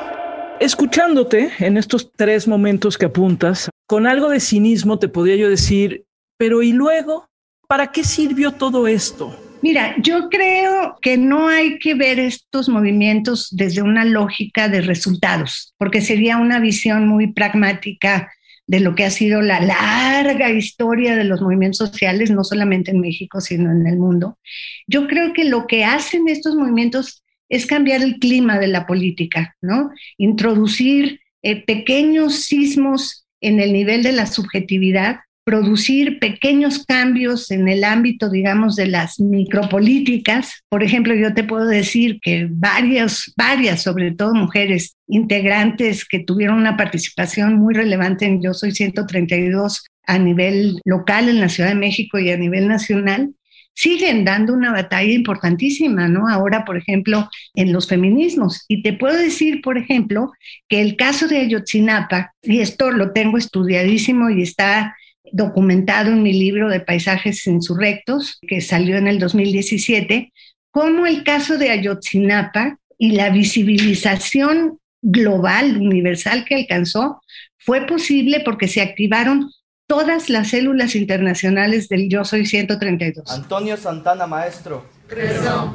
Escuchándote 0.59 1.51
en 1.59 1.77
estos 1.77 2.11
tres 2.13 2.47
momentos 2.47 2.97
que 2.97 3.05
apuntas, 3.05 3.69
con 3.87 4.07
algo 4.07 4.29
de 4.29 4.39
cinismo 4.39 4.97
te 4.97 5.07
podría 5.07 5.35
yo 5.35 5.49
decir, 5.49 6.03
pero 6.37 6.63
¿y 6.63 6.71
luego? 6.71 7.27
¿Para 7.67 7.91
qué 7.91 8.03
sirvió 8.03 8.51
todo 8.51 8.87
esto? 8.87 9.35
Mira, 9.61 9.95
yo 9.99 10.29
creo 10.29 10.97
que 11.01 11.17
no 11.17 11.47
hay 11.47 11.77
que 11.79 11.93
ver 11.93 12.19
estos 12.19 12.69
movimientos 12.69 13.49
desde 13.51 13.81
una 13.81 14.03
lógica 14.05 14.67
de 14.67 14.81
resultados, 14.81 15.75
porque 15.77 16.01
sería 16.01 16.37
una 16.37 16.59
visión 16.59 17.07
muy 17.07 17.33
pragmática 17.33 18.31
de 18.69 18.79
lo 18.81 18.93
que 18.93 19.03
ha 19.03 19.09
sido 19.09 19.41
la 19.41 19.59
larga 19.59 20.51
historia 20.51 21.15
de 21.15 21.23
los 21.23 21.41
movimientos 21.41 21.79
sociales, 21.79 22.29
no 22.29 22.43
solamente 22.43 22.91
en 22.91 22.99
México, 22.99 23.41
sino 23.41 23.71
en 23.71 23.88
el 23.88 23.97
mundo. 23.97 24.38
Yo 24.85 25.07
creo 25.07 25.33
que 25.33 25.43
lo 25.45 25.65
que 25.65 25.85
hacen 25.85 26.27
estos 26.27 26.55
movimientos 26.55 27.23
es 27.49 27.65
cambiar 27.65 28.03
el 28.03 28.19
clima 28.19 28.59
de 28.59 28.67
la 28.67 28.85
política, 28.85 29.55
¿no? 29.59 29.89
Introducir 30.19 31.19
eh, 31.41 31.65
pequeños 31.65 32.43
sismos 32.43 33.25
en 33.41 33.59
el 33.59 33.73
nivel 33.73 34.03
de 34.03 34.11
la 34.11 34.27
subjetividad 34.27 35.21
producir 35.49 36.19
pequeños 36.19 36.85
cambios 36.85 37.49
en 37.49 37.67
el 37.67 37.83
ámbito, 37.83 38.29
digamos, 38.29 38.75
de 38.75 38.85
las 38.85 39.19
micropolíticas. 39.19 40.61
Por 40.69 40.83
ejemplo, 40.83 41.15
yo 41.15 41.33
te 41.33 41.43
puedo 41.43 41.65
decir 41.65 42.19
que 42.21 42.47
varias, 42.47 43.33
varias, 43.35 43.81
sobre 43.81 44.11
todo 44.11 44.35
mujeres 44.35 44.95
integrantes 45.07 46.05
que 46.05 46.19
tuvieron 46.19 46.55
una 46.59 46.77
participación 46.77 47.55
muy 47.55 47.73
relevante 47.73 48.25
en 48.25 48.43
Yo 48.43 48.53
Soy 48.53 48.73
132 48.73 49.85
a 50.05 50.19
nivel 50.19 50.79
local 50.85 51.29
en 51.29 51.39
la 51.39 51.49
Ciudad 51.49 51.69
de 51.69 51.75
México 51.75 52.19
y 52.19 52.29
a 52.29 52.37
nivel 52.37 52.67
nacional, 52.67 53.31
siguen 53.73 54.25
dando 54.25 54.53
una 54.53 54.71
batalla 54.71 55.11
importantísima, 55.11 56.07
¿no? 56.07 56.29
Ahora, 56.29 56.63
por 56.63 56.77
ejemplo, 56.77 57.27
en 57.55 57.73
los 57.73 57.87
feminismos. 57.87 58.65
Y 58.67 58.83
te 58.83 58.93
puedo 58.93 59.17
decir, 59.17 59.61
por 59.63 59.79
ejemplo, 59.79 60.31
que 60.67 60.79
el 60.79 60.95
caso 60.95 61.27
de 61.27 61.39
Ayotzinapa, 61.39 62.33
y 62.43 62.59
esto 62.59 62.91
lo 62.91 63.13
tengo 63.13 63.39
estudiadísimo 63.39 64.29
y 64.29 64.43
está 64.43 64.95
documentado 65.31 66.11
en 66.11 66.23
mi 66.23 66.33
libro 66.33 66.69
de 66.69 66.79
paisajes 66.79 67.45
insurrectos, 67.47 68.39
que 68.47 68.61
salió 68.61 68.97
en 68.97 69.07
el 69.07 69.19
2017, 69.19 70.31
cómo 70.71 71.05
el 71.05 71.23
caso 71.23 71.57
de 71.57 71.69
Ayotzinapa 71.69 72.77
y 72.97 73.11
la 73.11 73.29
visibilización 73.29 74.79
global, 75.01 75.77
universal 75.77 76.45
que 76.45 76.55
alcanzó, 76.55 77.21
fue 77.57 77.85
posible 77.85 78.41
porque 78.43 78.67
se 78.67 78.81
activaron 78.81 79.51
todas 79.88 80.29
las 80.29 80.49
células 80.49 80.95
internacionales 80.95 81.89
del 81.89 82.09
Yo 82.09 82.23
Soy 82.23 82.45
132. 82.45 83.29
Antonio 83.31 83.75
Santana, 83.77 84.27
maestro. 84.27 84.85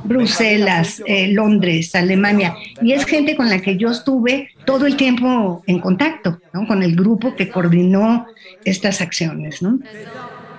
Bruselas, 0.04 1.02
eh, 1.06 1.28
Londres, 1.28 1.94
Alemania. 1.94 2.54
Y 2.82 2.92
es 2.92 3.04
gente 3.04 3.36
con 3.36 3.48
la 3.48 3.60
que 3.60 3.76
yo 3.76 3.90
estuve 3.90 4.50
todo 4.64 4.86
el 4.86 4.96
tiempo 4.96 5.62
en 5.66 5.80
contacto, 5.80 6.40
con 6.68 6.82
el 6.82 6.94
grupo 6.94 7.34
que 7.34 7.48
coordinó 7.48 8.26
estas 8.64 9.00
acciones. 9.00 9.60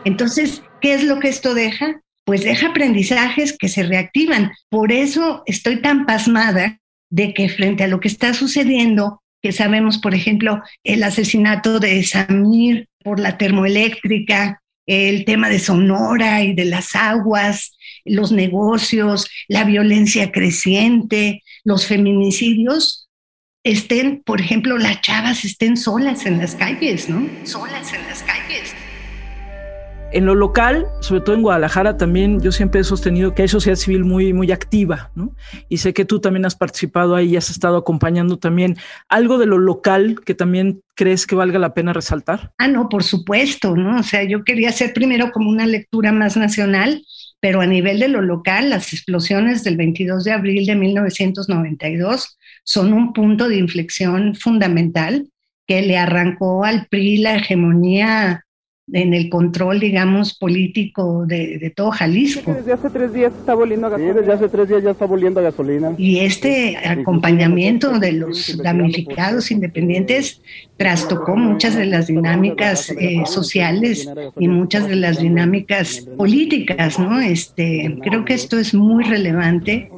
Entonces, 0.04 0.62
¿qué 0.82 0.94
es 0.94 1.04
lo 1.04 1.20
que 1.20 1.30
esto 1.30 1.54
deja? 1.54 2.02
Pues 2.26 2.44
deja 2.44 2.70
aprendizajes 2.70 3.58
que 3.58 3.68
se 3.68 3.84
reactivan. 3.84 4.52
Por 4.70 4.92
eso 4.92 5.44
estoy 5.46 5.82
tan 5.82 6.06
pasmada 6.06 6.80
de 7.10 7.34
que 7.34 7.50
frente 7.50 7.84
a 7.84 7.88
lo 7.88 8.00
que 8.00 8.08
está 8.08 8.34
sucediendo, 8.34 9.22
que 9.42 9.52
sabemos, 9.52 10.00
por 10.00 10.16
ejemplo, 10.16 10.62
el 10.84 11.04
asesinato 11.04 11.80
de 11.80 12.04
Samir 12.04 12.88
por 13.04 13.20
la 13.20 13.38
termoeléctrica, 13.38 14.62
el 14.86 15.26
tema 15.26 15.50
de 15.50 15.60
Sonora 15.60 16.44
y 16.44 16.54
de 16.54 16.66
las 16.66 16.96
aguas, 16.96 17.78
los 18.04 18.32
negocios, 18.32 19.28
la 19.48 19.64
violencia 19.64 20.32
creciente, 20.32 21.44
los 21.64 21.88
feminicidios, 21.88 23.10
estén, 23.64 24.22
por 24.24 24.42
ejemplo, 24.42 24.78
las 24.78 25.02
chavas 25.02 25.44
estén 25.44 25.76
solas 25.76 26.26
en 26.26 26.38
las 26.38 26.56
calles, 26.56 27.10
¿no? 27.10 27.28
Solas 27.46 27.94
en 27.94 28.04
las 28.08 28.22
calles. 28.22 28.35
En 30.16 30.26
lo 30.26 30.34
local, 30.34 30.88
sobre 31.02 31.20
todo 31.20 31.36
en 31.36 31.42
Guadalajara, 31.42 31.98
también 31.98 32.40
yo 32.40 32.54
siempre 32.54 32.80
he 32.80 32.84
sostenido 32.86 33.36
que 33.36 33.42
hay 33.42 33.50
sociedad 33.50 33.76
civil 33.76 34.06
muy, 34.06 34.32
muy 34.32 34.50
activa, 34.50 35.12
¿no? 35.14 35.36
Y 35.68 35.80
sé 35.80 35.94
que 35.94 36.06
tú 36.06 36.22
también 36.22 36.46
has 36.46 36.56
participado 36.56 37.16
ahí 37.16 37.34
y 37.34 37.36
has 37.36 37.50
estado 37.50 37.76
acompañando 37.76 38.40
también. 38.40 38.78
¿Algo 39.10 39.38
de 39.38 39.46
lo 39.46 39.58
local 39.58 40.22
que 40.26 40.34
también 40.34 40.82
crees 40.96 41.28
que 41.28 41.36
valga 41.36 41.60
la 41.60 41.74
pena 41.74 41.92
resaltar? 41.92 42.54
Ah, 42.58 42.70
no, 42.70 42.88
por 42.88 43.04
supuesto, 43.04 43.76
¿no? 43.76 44.00
O 44.00 44.04
sea, 44.04 44.24
yo 44.24 44.46
quería 44.46 44.70
hacer 44.70 44.94
primero 44.94 45.34
como 45.34 45.50
una 45.50 45.68
lectura 45.68 46.14
más 46.14 46.38
nacional, 46.38 47.04
pero 47.42 47.60
a 47.60 47.68
nivel 47.68 48.00
de 48.00 48.08
lo 48.08 48.22
local, 48.22 48.70
las 48.70 48.94
explosiones 48.94 49.66
del 49.66 49.76
22 49.76 50.24
de 50.24 50.32
abril 50.32 50.66
de 50.66 50.76
1992 50.76 52.38
son 52.64 52.94
un 52.94 53.12
punto 53.12 53.50
de 53.50 53.58
inflexión 53.58 54.34
fundamental 54.34 55.28
que 55.68 55.82
le 55.82 55.98
arrancó 55.98 56.64
al 56.64 56.88
PRI 56.88 57.18
la 57.18 57.36
hegemonía 57.36 58.45
en 58.94 59.16
el 59.16 59.30
control, 59.30 59.80
digamos, 59.80 60.38
político 60.38 61.26
de, 61.26 61.74
todo 61.76 61.90
Jalisco. 61.92 62.54
Desde 62.54 62.74
hace 62.74 62.90
tres 62.90 63.14
días 63.14 63.34
está 63.38 63.56
volviendo 63.56 63.88
a 63.88 63.90
gasolina. 63.90 64.14
Sí, 64.14 64.20
desde 64.20 64.34
hace 64.34 64.50
tres 64.50 64.70
días 64.70 64.84
ya 64.84 64.92
está 64.92 65.06
volviendo 65.06 65.40
a 65.40 65.44
gasolina. 65.44 65.94
Y 65.98 66.20
este 66.20 66.78
acompañamiento 66.78 67.98
de 68.00 68.12
los 68.12 68.58
damnificados 68.58 69.50
independientes 69.50 70.42
trastocó 70.78 71.36
muchas 71.36 71.76
de 71.76 71.86
las 71.86 72.08
dinámicas 72.08 72.92
eh, 72.92 73.24
sociales 73.26 74.08
y 74.38 74.48
muchas 74.48 74.88
de 74.88 74.98
las 74.98 75.20
dinámicas 75.20 76.08
políticas, 76.18 77.00
¿no? 77.00 77.20
Este, 77.20 77.98
creo 78.04 78.24
que 78.24 78.34
esto 78.34 78.60
es 78.60 78.74
muy 78.74 79.04
relevante. 79.04 79.90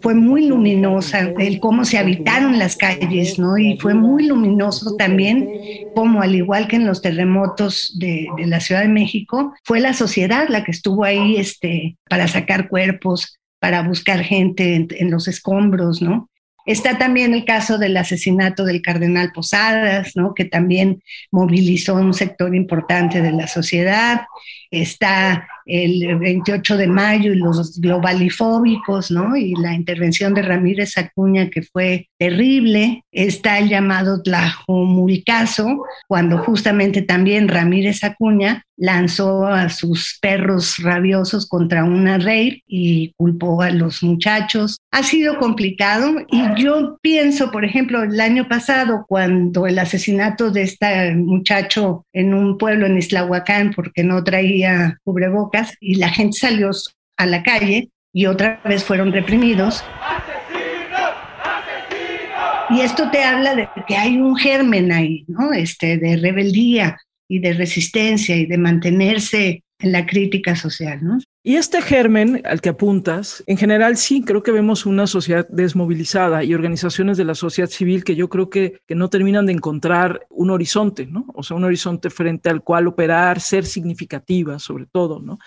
Fue 0.00 0.14
muy 0.14 0.46
luminosa 0.46 1.32
el 1.38 1.60
cómo 1.60 1.84
se 1.84 1.98
habitaron 1.98 2.58
las 2.58 2.76
calles, 2.76 3.38
¿no? 3.38 3.58
Y 3.58 3.76
fue 3.78 3.92
muy 3.92 4.26
luminoso 4.26 4.96
también 4.96 5.48
como 5.94 6.22
al 6.22 6.34
igual 6.34 6.68
que 6.68 6.76
en 6.76 6.86
los 6.86 7.02
terremotos 7.02 7.98
de, 7.98 8.29
la 8.38 8.60
Ciudad 8.60 8.82
de 8.82 8.88
México, 8.88 9.54
fue 9.64 9.80
la 9.80 9.92
sociedad 9.92 10.48
la 10.48 10.64
que 10.64 10.70
estuvo 10.70 11.04
ahí 11.04 11.36
este, 11.36 11.96
para 12.08 12.28
sacar 12.28 12.68
cuerpos, 12.68 13.38
para 13.58 13.82
buscar 13.82 14.22
gente 14.22 14.74
en, 14.74 14.88
en 14.90 15.10
los 15.10 15.28
escombros, 15.28 16.00
¿no? 16.00 16.30
Está 16.66 16.98
también 16.98 17.34
el 17.34 17.44
caso 17.44 17.78
del 17.78 17.96
asesinato 17.96 18.64
del 18.64 18.82
cardenal 18.82 19.32
Posadas, 19.32 20.12
¿no? 20.14 20.34
que 20.34 20.44
también 20.44 21.02
movilizó 21.30 21.94
un 21.94 22.14
sector 22.14 22.54
importante 22.54 23.22
de 23.22 23.32
la 23.32 23.48
sociedad. 23.48 24.22
Está 24.70 25.48
el 25.70 26.18
28 26.18 26.76
de 26.76 26.86
mayo 26.88 27.32
y 27.32 27.36
los 27.36 27.80
globalifóbicos, 27.80 29.10
¿no? 29.10 29.36
Y 29.36 29.54
la 29.54 29.74
intervención 29.74 30.34
de 30.34 30.42
Ramírez 30.42 30.98
Acuña, 30.98 31.48
que 31.48 31.62
fue 31.62 32.08
terrible. 32.18 33.04
Está 33.12 33.58
el 33.58 33.68
llamado 33.68 34.22
Tlajomulcaso, 34.22 35.84
cuando 36.08 36.38
justamente 36.38 37.02
también 37.02 37.48
Ramírez 37.48 38.02
Acuña 38.02 38.64
lanzó 38.80 39.46
a 39.46 39.68
sus 39.68 40.18
perros 40.22 40.78
rabiosos 40.78 41.46
contra 41.46 41.84
una 41.84 42.16
rey 42.16 42.62
y 42.66 43.12
culpó 43.12 43.60
a 43.60 43.68
los 43.68 44.02
muchachos. 44.02 44.78
Ha 44.90 45.02
sido 45.02 45.38
complicado 45.38 46.14
y 46.28 46.42
yo 46.56 46.98
pienso, 47.02 47.50
por 47.50 47.66
ejemplo, 47.66 48.02
el 48.02 48.18
año 48.18 48.48
pasado, 48.48 49.04
cuando 49.06 49.66
el 49.66 49.78
asesinato 49.78 50.50
de 50.50 50.62
este 50.62 51.14
muchacho 51.14 52.06
en 52.14 52.32
un 52.32 52.56
pueblo 52.56 52.86
en 52.86 52.96
Islahuacán, 52.96 53.72
porque 53.76 54.02
no 54.02 54.24
traía 54.24 54.98
cubrebocas, 55.04 55.74
y 55.78 55.96
la 55.96 56.08
gente 56.08 56.38
salió 56.38 56.70
a 57.18 57.26
la 57.26 57.42
calle 57.42 57.90
y 58.14 58.26
otra 58.26 58.62
vez 58.64 58.82
fueron 58.82 59.12
reprimidos. 59.12 59.84
Y 62.70 62.80
esto 62.80 63.10
te 63.10 63.22
habla 63.24 63.54
de 63.54 63.68
que 63.86 63.96
hay 63.96 64.16
un 64.16 64.36
germen 64.36 64.90
ahí, 64.90 65.24
¿no? 65.28 65.52
Este, 65.52 65.98
de 65.98 66.16
rebeldía 66.16 66.96
y 67.30 67.38
de 67.38 67.52
resistencia 67.52 68.36
y 68.36 68.44
de 68.44 68.58
mantenerse 68.58 69.62
en 69.78 69.92
la 69.92 70.04
crítica 70.04 70.56
social, 70.56 70.98
¿no? 71.00 71.18
Y 71.44 71.54
este 71.54 71.80
germen 71.80 72.42
al 72.44 72.60
que 72.60 72.68
apuntas, 72.68 73.42
en 73.46 73.56
general 73.56 73.96
sí, 73.96 74.22
creo 74.22 74.42
que 74.42 74.50
vemos 74.50 74.84
una 74.84 75.06
sociedad 75.06 75.46
desmovilizada 75.48 76.42
y 76.42 76.52
organizaciones 76.52 77.16
de 77.16 77.24
la 77.24 77.36
sociedad 77.36 77.70
civil 77.70 78.02
que 78.02 78.16
yo 78.16 78.28
creo 78.28 78.50
que, 78.50 78.80
que 78.86 78.96
no 78.96 79.08
terminan 79.08 79.46
de 79.46 79.52
encontrar 79.52 80.26
un 80.28 80.50
horizonte, 80.50 81.06
¿no? 81.06 81.24
O 81.34 81.44
sea, 81.44 81.56
un 81.56 81.64
horizonte 81.64 82.10
frente 82.10 82.50
al 82.50 82.62
cual 82.62 82.88
operar, 82.88 83.40
ser 83.40 83.64
significativa 83.64 84.58
sobre 84.58 84.86
todo, 84.86 85.20
¿no? 85.20 85.38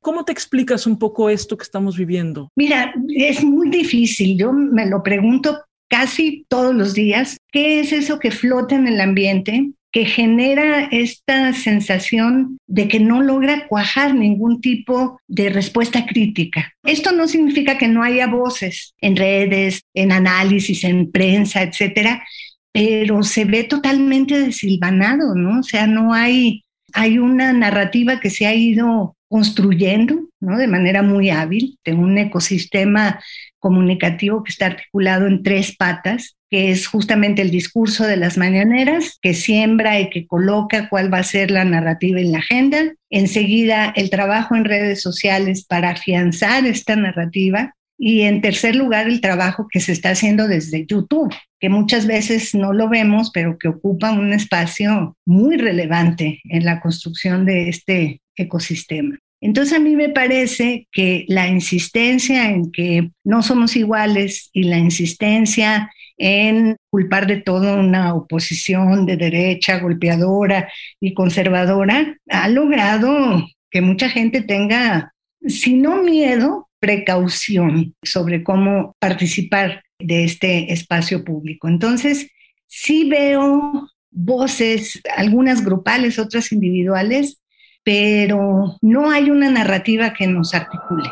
¿Cómo 0.00 0.24
te 0.24 0.32
explicas 0.32 0.86
un 0.86 0.96
poco 0.96 1.28
esto 1.28 1.58
que 1.58 1.64
estamos 1.64 1.98
viviendo? 1.98 2.50
Mira, 2.56 2.94
es 3.08 3.42
muy 3.42 3.68
difícil, 3.68 4.38
yo 4.38 4.52
me 4.52 4.86
lo 4.86 5.02
pregunto 5.02 5.58
casi 5.90 6.46
todos 6.48 6.74
los 6.74 6.94
días, 6.94 7.36
¿qué 7.50 7.80
es 7.80 7.92
eso 7.92 8.18
que 8.18 8.30
flota 8.30 8.76
en 8.76 8.86
el 8.86 9.00
ambiente? 9.00 9.72
Que 9.92 10.06
genera 10.06 10.88
esta 10.90 11.52
sensación 11.52 12.58
de 12.66 12.88
que 12.88 12.98
no 12.98 13.20
logra 13.20 13.68
cuajar 13.68 14.14
ningún 14.14 14.62
tipo 14.62 15.20
de 15.28 15.50
respuesta 15.50 16.06
crítica. 16.06 16.72
Esto 16.82 17.12
no 17.12 17.28
significa 17.28 17.76
que 17.76 17.88
no 17.88 18.02
haya 18.02 18.26
voces 18.26 18.94
en 19.02 19.16
redes, 19.16 19.82
en 19.94 20.10
análisis, 20.10 20.82
en 20.84 21.12
prensa, 21.12 21.62
etcétera, 21.62 22.24
pero 22.72 23.22
se 23.22 23.44
ve 23.44 23.64
totalmente 23.64 24.38
desilvanado, 24.38 25.34
¿no? 25.34 25.60
O 25.60 25.62
sea, 25.62 25.86
no 25.86 26.14
hay, 26.14 26.64
hay 26.94 27.18
una 27.18 27.52
narrativa 27.52 28.20
que 28.20 28.30
se 28.30 28.46
ha 28.46 28.54
ido 28.54 29.16
construyendo. 29.28 30.28
De 30.40 30.66
manera 30.66 31.02
muy 31.02 31.30
hábil, 31.30 31.78
de 31.84 31.94
un 31.94 32.18
ecosistema 32.18 33.20
comunicativo 33.60 34.42
que 34.42 34.50
está 34.50 34.66
articulado 34.66 35.28
en 35.28 35.44
tres 35.44 35.76
patas, 35.76 36.36
que 36.50 36.72
es 36.72 36.88
justamente 36.88 37.40
el 37.40 37.50
discurso 37.50 38.04
de 38.04 38.16
las 38.16 38.36
mañaneras, 38.36 39.18
que 39.22 39.32
siembra 39.32 40.00
y 40.00 40.10
que 40.10 40.26
coloca 40.26 40.88
cuál 40.88 41.14
va 41.14 41.18
a 41.18 41.22
ser 41.22 41.50
la 41.52 41.64
narrativa 41.64 42.20
en 42.20 42.32
la 42.32 42.38
agenda. 42.38 42.92
Enseguida, 43.08 43.92
el 43.96 44.10
trabajo 44.10 44.56
en 44.56 44.64
redes 44.64 45.00
sociales 45.00 45.64
para 45.64 45.90
afianzar 45.90 46.66
esta 46.66 46.96
narrativa. 46.96 47.74
Y 48.04 48.22
en 48.22 48.40
tercer 48.40 48.74
lugar, 48.74 49.06
el 49.06 49.20
trabajo 49.20 49.68
que 49.70 49.78
se 49.78 49.92
está 49.92 50.10
haciendo 50.10 50.48
desde 50.48 50.84
YouTube, 50.86 51.32
que 51.60 51.68
muchas 51.68 52.08
veces 52.08 52.52
no 52.52 52.72
lo 52.72 52.88
vemos, 52.88 53.30
pero 53.32 53.56
que 53.56 53.68
ocupa 53.68 54.10
un 54.10 54.32
espacio 54.32 55.16
muy 55.24 55.56
relevante 55.56 56.40
en 56.50 56.64
la 56.64 56.80
construcción 56.80 57.44
de 57.44 57.68
este 57.68 58.20
ecosistema. 58.34 59.16
Entonces 59.40 59.78
a 59.78 59.80
mí 59.80 59.94
me 59.94 60.08
parece 60.08 60.88
que 60.90 61.26
la 61.28 61.46
insistencia 61.46 62.50
en 62.50 62.72
que 62.72 63.12
no 63.22 63.40
somos 63.40 63.76
iguales 63.76 64.50
y 64.52 64.64
la 64.64 64.78
insistencia 64.78 65.88
en 66.18 66.74
culpar 66.90 67.28
de 67.28 67.36
todo 67.36 67.78
una 67.78 68.14
oposición 68.14 69.06
de 69.06 69.16
derecha, 69.16 69.78
golpeadora 69.78 70.72
y 70.98 71.14
conservadora, 71.14 72.16
ha 72.28 72.48
logrado 72.48 73.46
que 73.70 73.80
mucha 73.80 74.08
gente 74.08 74.42
tenga, 74.42 75.14
si 75.46 75.74
no 75.74 76.02
miedo, 76.02 76.68
precaución 76.82 77.94
sobre 78.02 78.42
cómo 78.42 78.96
participar 78.98 79.84
de 80.00 80.24
este 80.24 80.72
espacio 80.72 81.22
público. 81.24 81.68
Entonces, 81.68 82.28
sí 82.66 83.08
veo 83.08 83.88
voces, 84.10 85.00
algunas 85.16 85.64
grupales, 85.64 86.18
otras 86.18 86.50
individuales, 86.50 87.40
pero 87.84 88.78
no 88.80 89.10
hay 89.12 89.30
una 89.30 89.48
narrativa 89.48 90.12
que 90.12 90.26
nos 90.26 90.54
articule. 90.54 91.08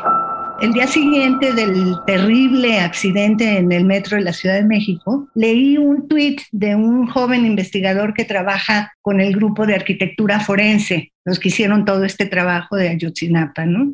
El 0.61 0.73
día 0.73 0.85
siguiente 0.85 1.53
del 1.53 1.95
terrible 2.05 2.81
accidente 2.81 3.57
en 3.57 3.71
el 3.71 3.83
metro 3.83 4.17
de 4.17 4.23
la 4.23 4.31
Ciudad 4.31 4.57
de 4.57 4.63
México, 4.63 5.27
leí 5.33 5.79
un 5.79 6.07
tuit 6.07 6.41
de 6.51 6.75
un 6.75 7.07
joven 7.07 7.47
investigador 7.47 8.13
que 8.13 8.25
trabaja 8.25 8.93
con 9.01 9.21
el 9.21 9.35
grupo 9.35 9.65
de 9.65 9.73
arquitectura 9.73 10.39
forense, 10.39 11.13
los 11.25 11.39
que 11.39 11.47
hicieron 11.47 11.83
todo 11.83 12.03
este 12.03 12.27
trabajo 12.27 12.75
de 12.75 12.89
Ayotzinapa, 12.89 13.65
¿no? 13.65 13.91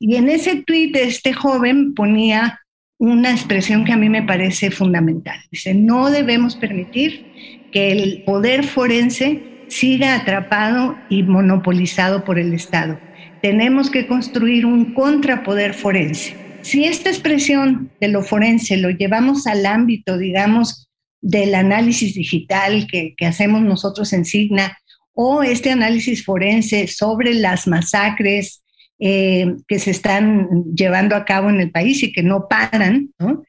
Y 0.00 0.16
en 0.16 0.30
ese 0.30 0.62
tuit 0.62 0.96
este 0.96 1.34
joven 1.34 1.92
ponía 1.92 2.60
una 2.98 3.32
expresión 3.32 3.84
que 3.84 3.92
a 3.92 3.98
mí 3.98 4.08
me 4.08 4.22
parece 4.22 4.70
fundamental. 4.70 5.38
Dice, 5.50 5.74
no 5.74 6.10
debemos 6.10 6.56
permitir 6.56 7.26
que 7.72 7.92
el 7.92 8.22
poder 8.22 8.64
forense 8.64 9.42
siga 9.68 10.14
atrapado 10.14 10.96
y 11.10 11.24
monopolizado 11.24 12.24
por 12.24 12.38
el 12.38 12.54
Estado 12.54 12.98
tenemos 13.46 13.90
que 13.90 14.08
construir 14.08 14.66
un 14.66 14.92
contrapoder 14.92 15.72
forense. 15.72 16.34
Si 16.62 16.84
esta 16.84 17.10
expresión 17.10 17.92
de 18.00 18.08
lo 18.08 18.24
forense 18.24 18.76
lo 18.76 18.90
llevamos 18.90 19.46
al 19.46 19.64
ámbito, 19.66 20.18
digamos, 20.18 20.88
del 21.20 21.54
análisis 21.54 22.14
digital 22.14 22.88
que, 22.90 23.14
hacemos 23.24 23.62
nosotros 23.62 24.12
en 24.12 24.24
Signa, 24.24 24.76
o 25.12 25.44
este 25.44 25.70
análisis 25.70 26.24
forense 26.24 26.88
sobre 26.88 27.34
las 27.34 27.68
masacres 27.68 28.64
eh, 28.98 29.54
que 29.68 29.78
se 29.78 29.92
están 29.92 30.64
llevando 30.74 31.14
a 31.14 31.24
cabo 31.24 31.48
en 31.48 31.60
el 31.60 31.70
país 31.70 32.02
y 32.02 32.10
que 32.10 32.24
no 32.24 32.48
paran, 32.48 33.10
¿no? 33.16 33.44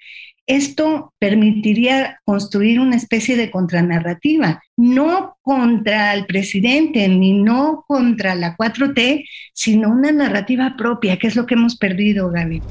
Esto 0.47 1.13
permitiría 1.19 2.21
construir 2.25 2.79
una 2.79 2.95
especie 2.95 3.35
de 3.35 3.51
contranarrativa, 3.51 4.61
no 4.77 5.37
contra 5.41 6.13
el 6.13 6.25
presidente 6.25 7.07
ni 7.09 7.33
no 7.33 7.83
contra 7.87 8.33
la 8.33 8.55
4T, 8.55 9.25
sino 9.53 9.89
una 9.89 10.11
narrativa 10.11 10.75
propia, 10.77 11.19
que 11.19 11.27
es 11.27 11.35
lo 11.35 11.45
que 11.45 11.55
hemos 11.55 11.75
perdido, 11.75 12.31
Gaby. 12.31 12.61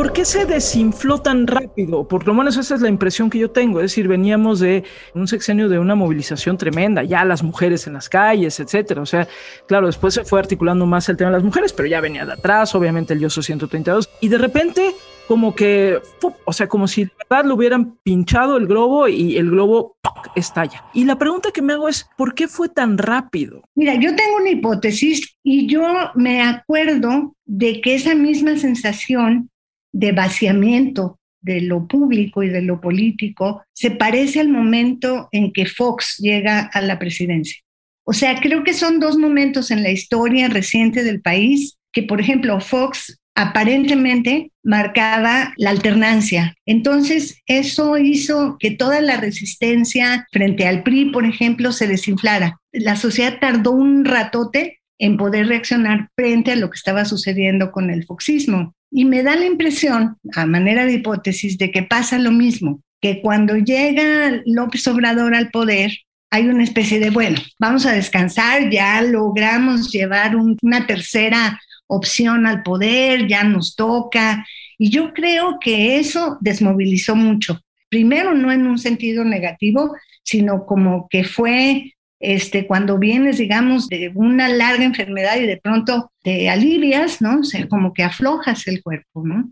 ¿Por 0.00 0.12
qué 0.12 0.24
se 0.24 0.46
desinfló 0.46 1.18
tan 1.18 1.46
rápido? 1.46 2.08
Por 2.08 2.26
lo 2.26 2.32
menos 2.32 2.56
esa 2.56 2.74
es 2.74 2.80
la 2.80 2.88
impresión 2.88 3.28
que 3.28 3.38
yo 3.38 3.50
tengo. 3.50 3.80
Es 3.80 3.90
decir, 3.90 4.08
veníamos 4.08 4.58
de 4.58 4.82
un 5.14 5.28
sexenio 5.28 5.68
de 5.68 5.78
una 5.78 5.94
movilización 5.94 6.56
tremenda, 6.56 7.02
ya 7.02 7.24
las 7.24 7.42
mujeres 7.42 7.86
en 7.86 7.92
las 7.92 8.08
calles, 8.08 8.60
etcétera. 8.60 9.02
O 9.02 9.06
sea, 9.06 9.28
claro, 9.68 9.88
después 9.88 10.14
se 10.14 10.24
fue 10.24 10.40
articulando 10.40 10.86
más 10.86 11.08
el 11.10 11.18
tema 11.18 11.30
de 11.30 11.36
las 11.36 11.44
mujeres, 11.44 11.74
pero 11.74 11.86
ya 11.86 12.00
venía 12.00 12.24
de 12.24 12.32
atrás, 12.32 12.74
obviamente 12.74 13.12
el 13.12 13.20
Yoso 13.20 13.42
132. 13.42 14.08
Y 14.22 14.28
de 14.28 14.38
repente 14.38 14.94
como 15.30 15.54
que, 15.54 15.96
o 16.44 16.52
sea, 16.52 16.66
como 16.66 16.88
si 16.88 17.04
de 17.04 17.10
verdad 17.30 17.44
lo 17.44 17.54
hubieran 17.54 17.96
pinchado 18.02 18.56
el 18.56 18.66
globo 18.66 19.06
y 19.06 19.36
el 19.36 19.48
globo 19.48 19.96
estalla. 20.34 20.84
Y 20.92 21.04
la 21.04 21.18
pregunta 21.18 21.52
que 21.52 21.62
me 21.62 21.72
hago 21.72 21.88
es, 21.88 22.08
¿por 22.16 22.34
qué 22.34 22.48
fue 22.48 22.68
tan 22.68 22.98
rápido? 22.98 23.62
Mira, 23.76 23.94
yo 23.94 24.16
tengo 24.16 24.38
una 24.38 24.50
hipótesis 24.50 25.36
y 25.44 25.68
yo 25.68 25.86
me 26.16 26.42
acuerdo 26.42 27.36
de 27.44 27.80
que 27.80 27.94
esa 27.94 28.16
misma 28.16 28.56
sensación 28.56 29.50
de 29.92 30.10
vaciamiento 30.10 31.20
de 31.40 31.60
lo 31.60 31.86
público 31.86 32.42
y 32.42 32.48
de 32.48 32.62
lo 32.62 32.80
político 32.80 33.62
se 33.72 33.92
parece 33.92 34.40
al 34.40 34.48
momento 34.48 35.28
en 35.30 35.52
que 35.52 35.64
Fox 35.64 36.16
llega 36.18 36.62
a 36.72 36.80
la 36.80 36.98
presidencia. 36.98 37.62
O 38.04 38.14
sea, 38.14 38.40
creo 38.40 38.64
que 38.64 38.74
son 38.74 38.98
dos 38.98 39.16
momentos 39.16 39.70
en 39.70 39.84
la 39.84 39.92
historia 39.92 40.48
reciente 40.48 41.04
del 41.04 41.20
país 41.20 41.78
que, 41.92 42.02
por 42.02 42.20
ejemplo, 42.20 42.60
Fox 42.60 43.19
aparentemente 43.40 44.52
marcaba 44.62 45.54
la 45.56 45.70
alternancia. 45.70 46.54
Entonces, 46.66 47.40
eso 47.46 47.96
hizo 47.96 48.56
que 48.58 48.70
toda 48.70 49.00
la 49.00 49.16
resistencia 49.16 50.26
frente 50.30 50.68
al 50.68 50.82
PRI, 50.82 51.06
por 51.06 51.24
ejemplo, 51.24 51.72
se 51.72 51.86
desinflara. 51.86 52.60
La 52.70 52.96
sociedad 52.96 53.38
tardó 53.40 53.72
un 53.72 54.04
ratote 54.04 54.80
en 54.98 55.16
poder 55.16 55.48
reaccionar 55.48 56.10
frente 56.14 56.52
a 56.52 56.56
lo 56.56 56.68
que 56.68 56.76
estaba 56.76 57.06
sucediendo 57.06 57.72
con 57.72 57.88
el 57.88 58.04
foxismo. 58.04 58.74
Y 58.90 59.06
me 59.06 59.22
da 59.22 59.36
la 59.36 59.46
impresión, 59.46 60.18
a 60.34 60.44
manera 60.44 60.84
de 60.84 60.94
hipótesis, 60.94 61.56
de 61.56 61.70
que 61.70 61.82
pasa 61.82 62.18
lo 62.18 62.32
mismo, 62.32 62.82
que 63.00 63.22
cuando 63.22 63.56
llega 63.56 64.42
López 64.44 64.86
Obrador 64.86 65.34
al 65.34 65.50
poder, 65.50 65.92
hay 66.30 66.46
una 66.48 66.62
especie 66.62 67.00
de, 67.00 67.08
bueno, 67.08 67.38
vamos 67.58 67.86
a 67.86 67.92
descansar, 67.92 68.68
ya 68.70 69.00
logramos 69.00 69.90
llevar 69.90 70.36
una 70.36 70.86
tercera 70.86 71.58
opción 71.90 72.46
al 72.46 72.62
poder, 72.62 73.26
ya 73.26 73.44
nos 73.44 73.76
toca. 73.76 74.46
Y 74.78 74.90
yo 74.90 75.12
creo 75.12 75.58
que 75.60 75.98
eso 75.98 76.38
desmovilizó 76.40 77.16
mucho. 77.16 77.60
Primero, 77.88 78.34
no 78.34 78.52
en 78.52 78.66
un 78.66 78.78
sentido 78.78 79.24
negativo, 79.24 79.94
sino 80.22 80.64
como 80.64 81.08
que 81.10 81.24
fue 81.24 81.94
este, 82.20 82.66
cuando 82.66 82.98
vienes, 82.98 83.38
digamos, 83.38 83.88
de 83.88 84.12
una 84.14 84.48
larga 84.48 84.84
enfermedad 84.84 85.38
y 85.38 85.46
de 85.46 85.56
pronto 85.56 86.12
te 86.22 86.48
alivias, 86.48 87.20
¿no? 87.20 87.40
O 87.40 87.44
sea, 87.44 87.66
como 87.66 87.92
que 87.92 88.04
aflojas 88.04 88.66
el 88.68 88.82
cuerpo, 88.82 89.22
¿no? 89.24 89.50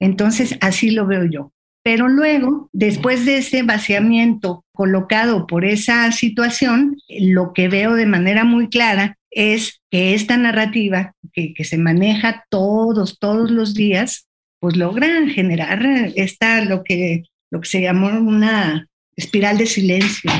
Entonces, 0.00 0.58
así 0.60 0.90
lo 0.90 1.06
veo 1.06 1.24
yo. 1.24 1.52
Pero 1.82 2.08
luego, 2.08 2.68
después 2.72 3.24
de 3.26 3.38
ese 3.38 3.62
vaciamiento 3.62 4.64
colocado 4.72 5.46
por 5.46 5.64
esa 5.64 6.10
situación, 6.10 6.96
lo 7.08 7.52
que 7.52 7.68
veo 7.68 7.94
de 7.94 8.06
manera 8.06 8.42
muy 8.44 8.68
clara 8.68 9.16
es 9.36 9.82
que 9.90 10.14
esta 10.14 10.38
narrativa 10.38 11.14
que, 11.32 11.54
se 11.62 11.76
maneja 11.76 12.46
todos, 12.48 13.18
todos 13.18 13.50
los 13.50 13.74
días, 13.74 14.26
pues 14.58 14.76
logra 14.76 15.28
generar 15.28 15.84
esta, 16.16 16.64
lo 16.64 16.82
que, 16.82 17.24
lo 17.50 17.60
que 17.60 17.68
se 17.68 17.82
llamó 17.82 18.08
una 18.08 18.88
espiral 19.14 19.58
de 19.58 19.66
silencio. 19.66 20.30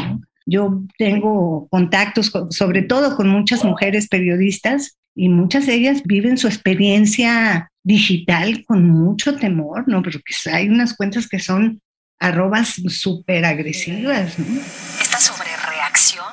Yo 0.47 0.83
tengo 0.97 1.69
contactos, 1.69 2.33
sobre 2.51 2.83
todo 2.83 3.17
con 3.17 3.29
muchas 3.29 3.65
mujeres 3.65 4.09
periodistas, 4.09 4.97
y 5.17 5.31
muchas 5.31 5.67
de 5.67 5.75
ellas 5.75 6.03
viven 6.05 6.37
su 6.37 6.47
experiencia 6.47 7.71
digital 7.83 8.65
con 8.67 8.89
mucho 8.89 9.37
temor, 9.37 9.89
¿no? 9.89 10.03
Pero 10.03 10.21
que 10.21 10.51
hay 10.51 10.69
unas 10.69 10.95
cuentas 10.95 11.27
que 11.27 11.39
son 11.39 11.81
arrobas 12.19 12.75
súper 12.89 13.47
agresivas, 13.47 14.39
¿no? 14.39 14.61
Esta 15.01 15.19
sobrereacción, 15.19 16.26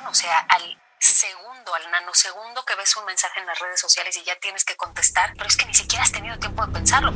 segundo, 2.14 2.64
que 2.66 2.74
ves 2.76 2.96
un 2.96 3.04
mensaje 3.04 3.40
en 3.40 3.46
las 3.46 3.58
redes 3.58 3.80
sociales 3.80 4.16
y 4.16 4.24
ya 4.24 4.36
tienes 4.36 4.64
que 4.64 4.76
contestar, 4.76 5.32
pero 5.34 5.46
es 5.46 5.56
que 5.56 5.66
ni 5.66 5.74
siquiera 5.74 6.04
has 6.04 6.12
tenido 6.12 6.38
tiempo 6.38 6.66
de 6.66 6.72
pensarlo. 6.72 7.12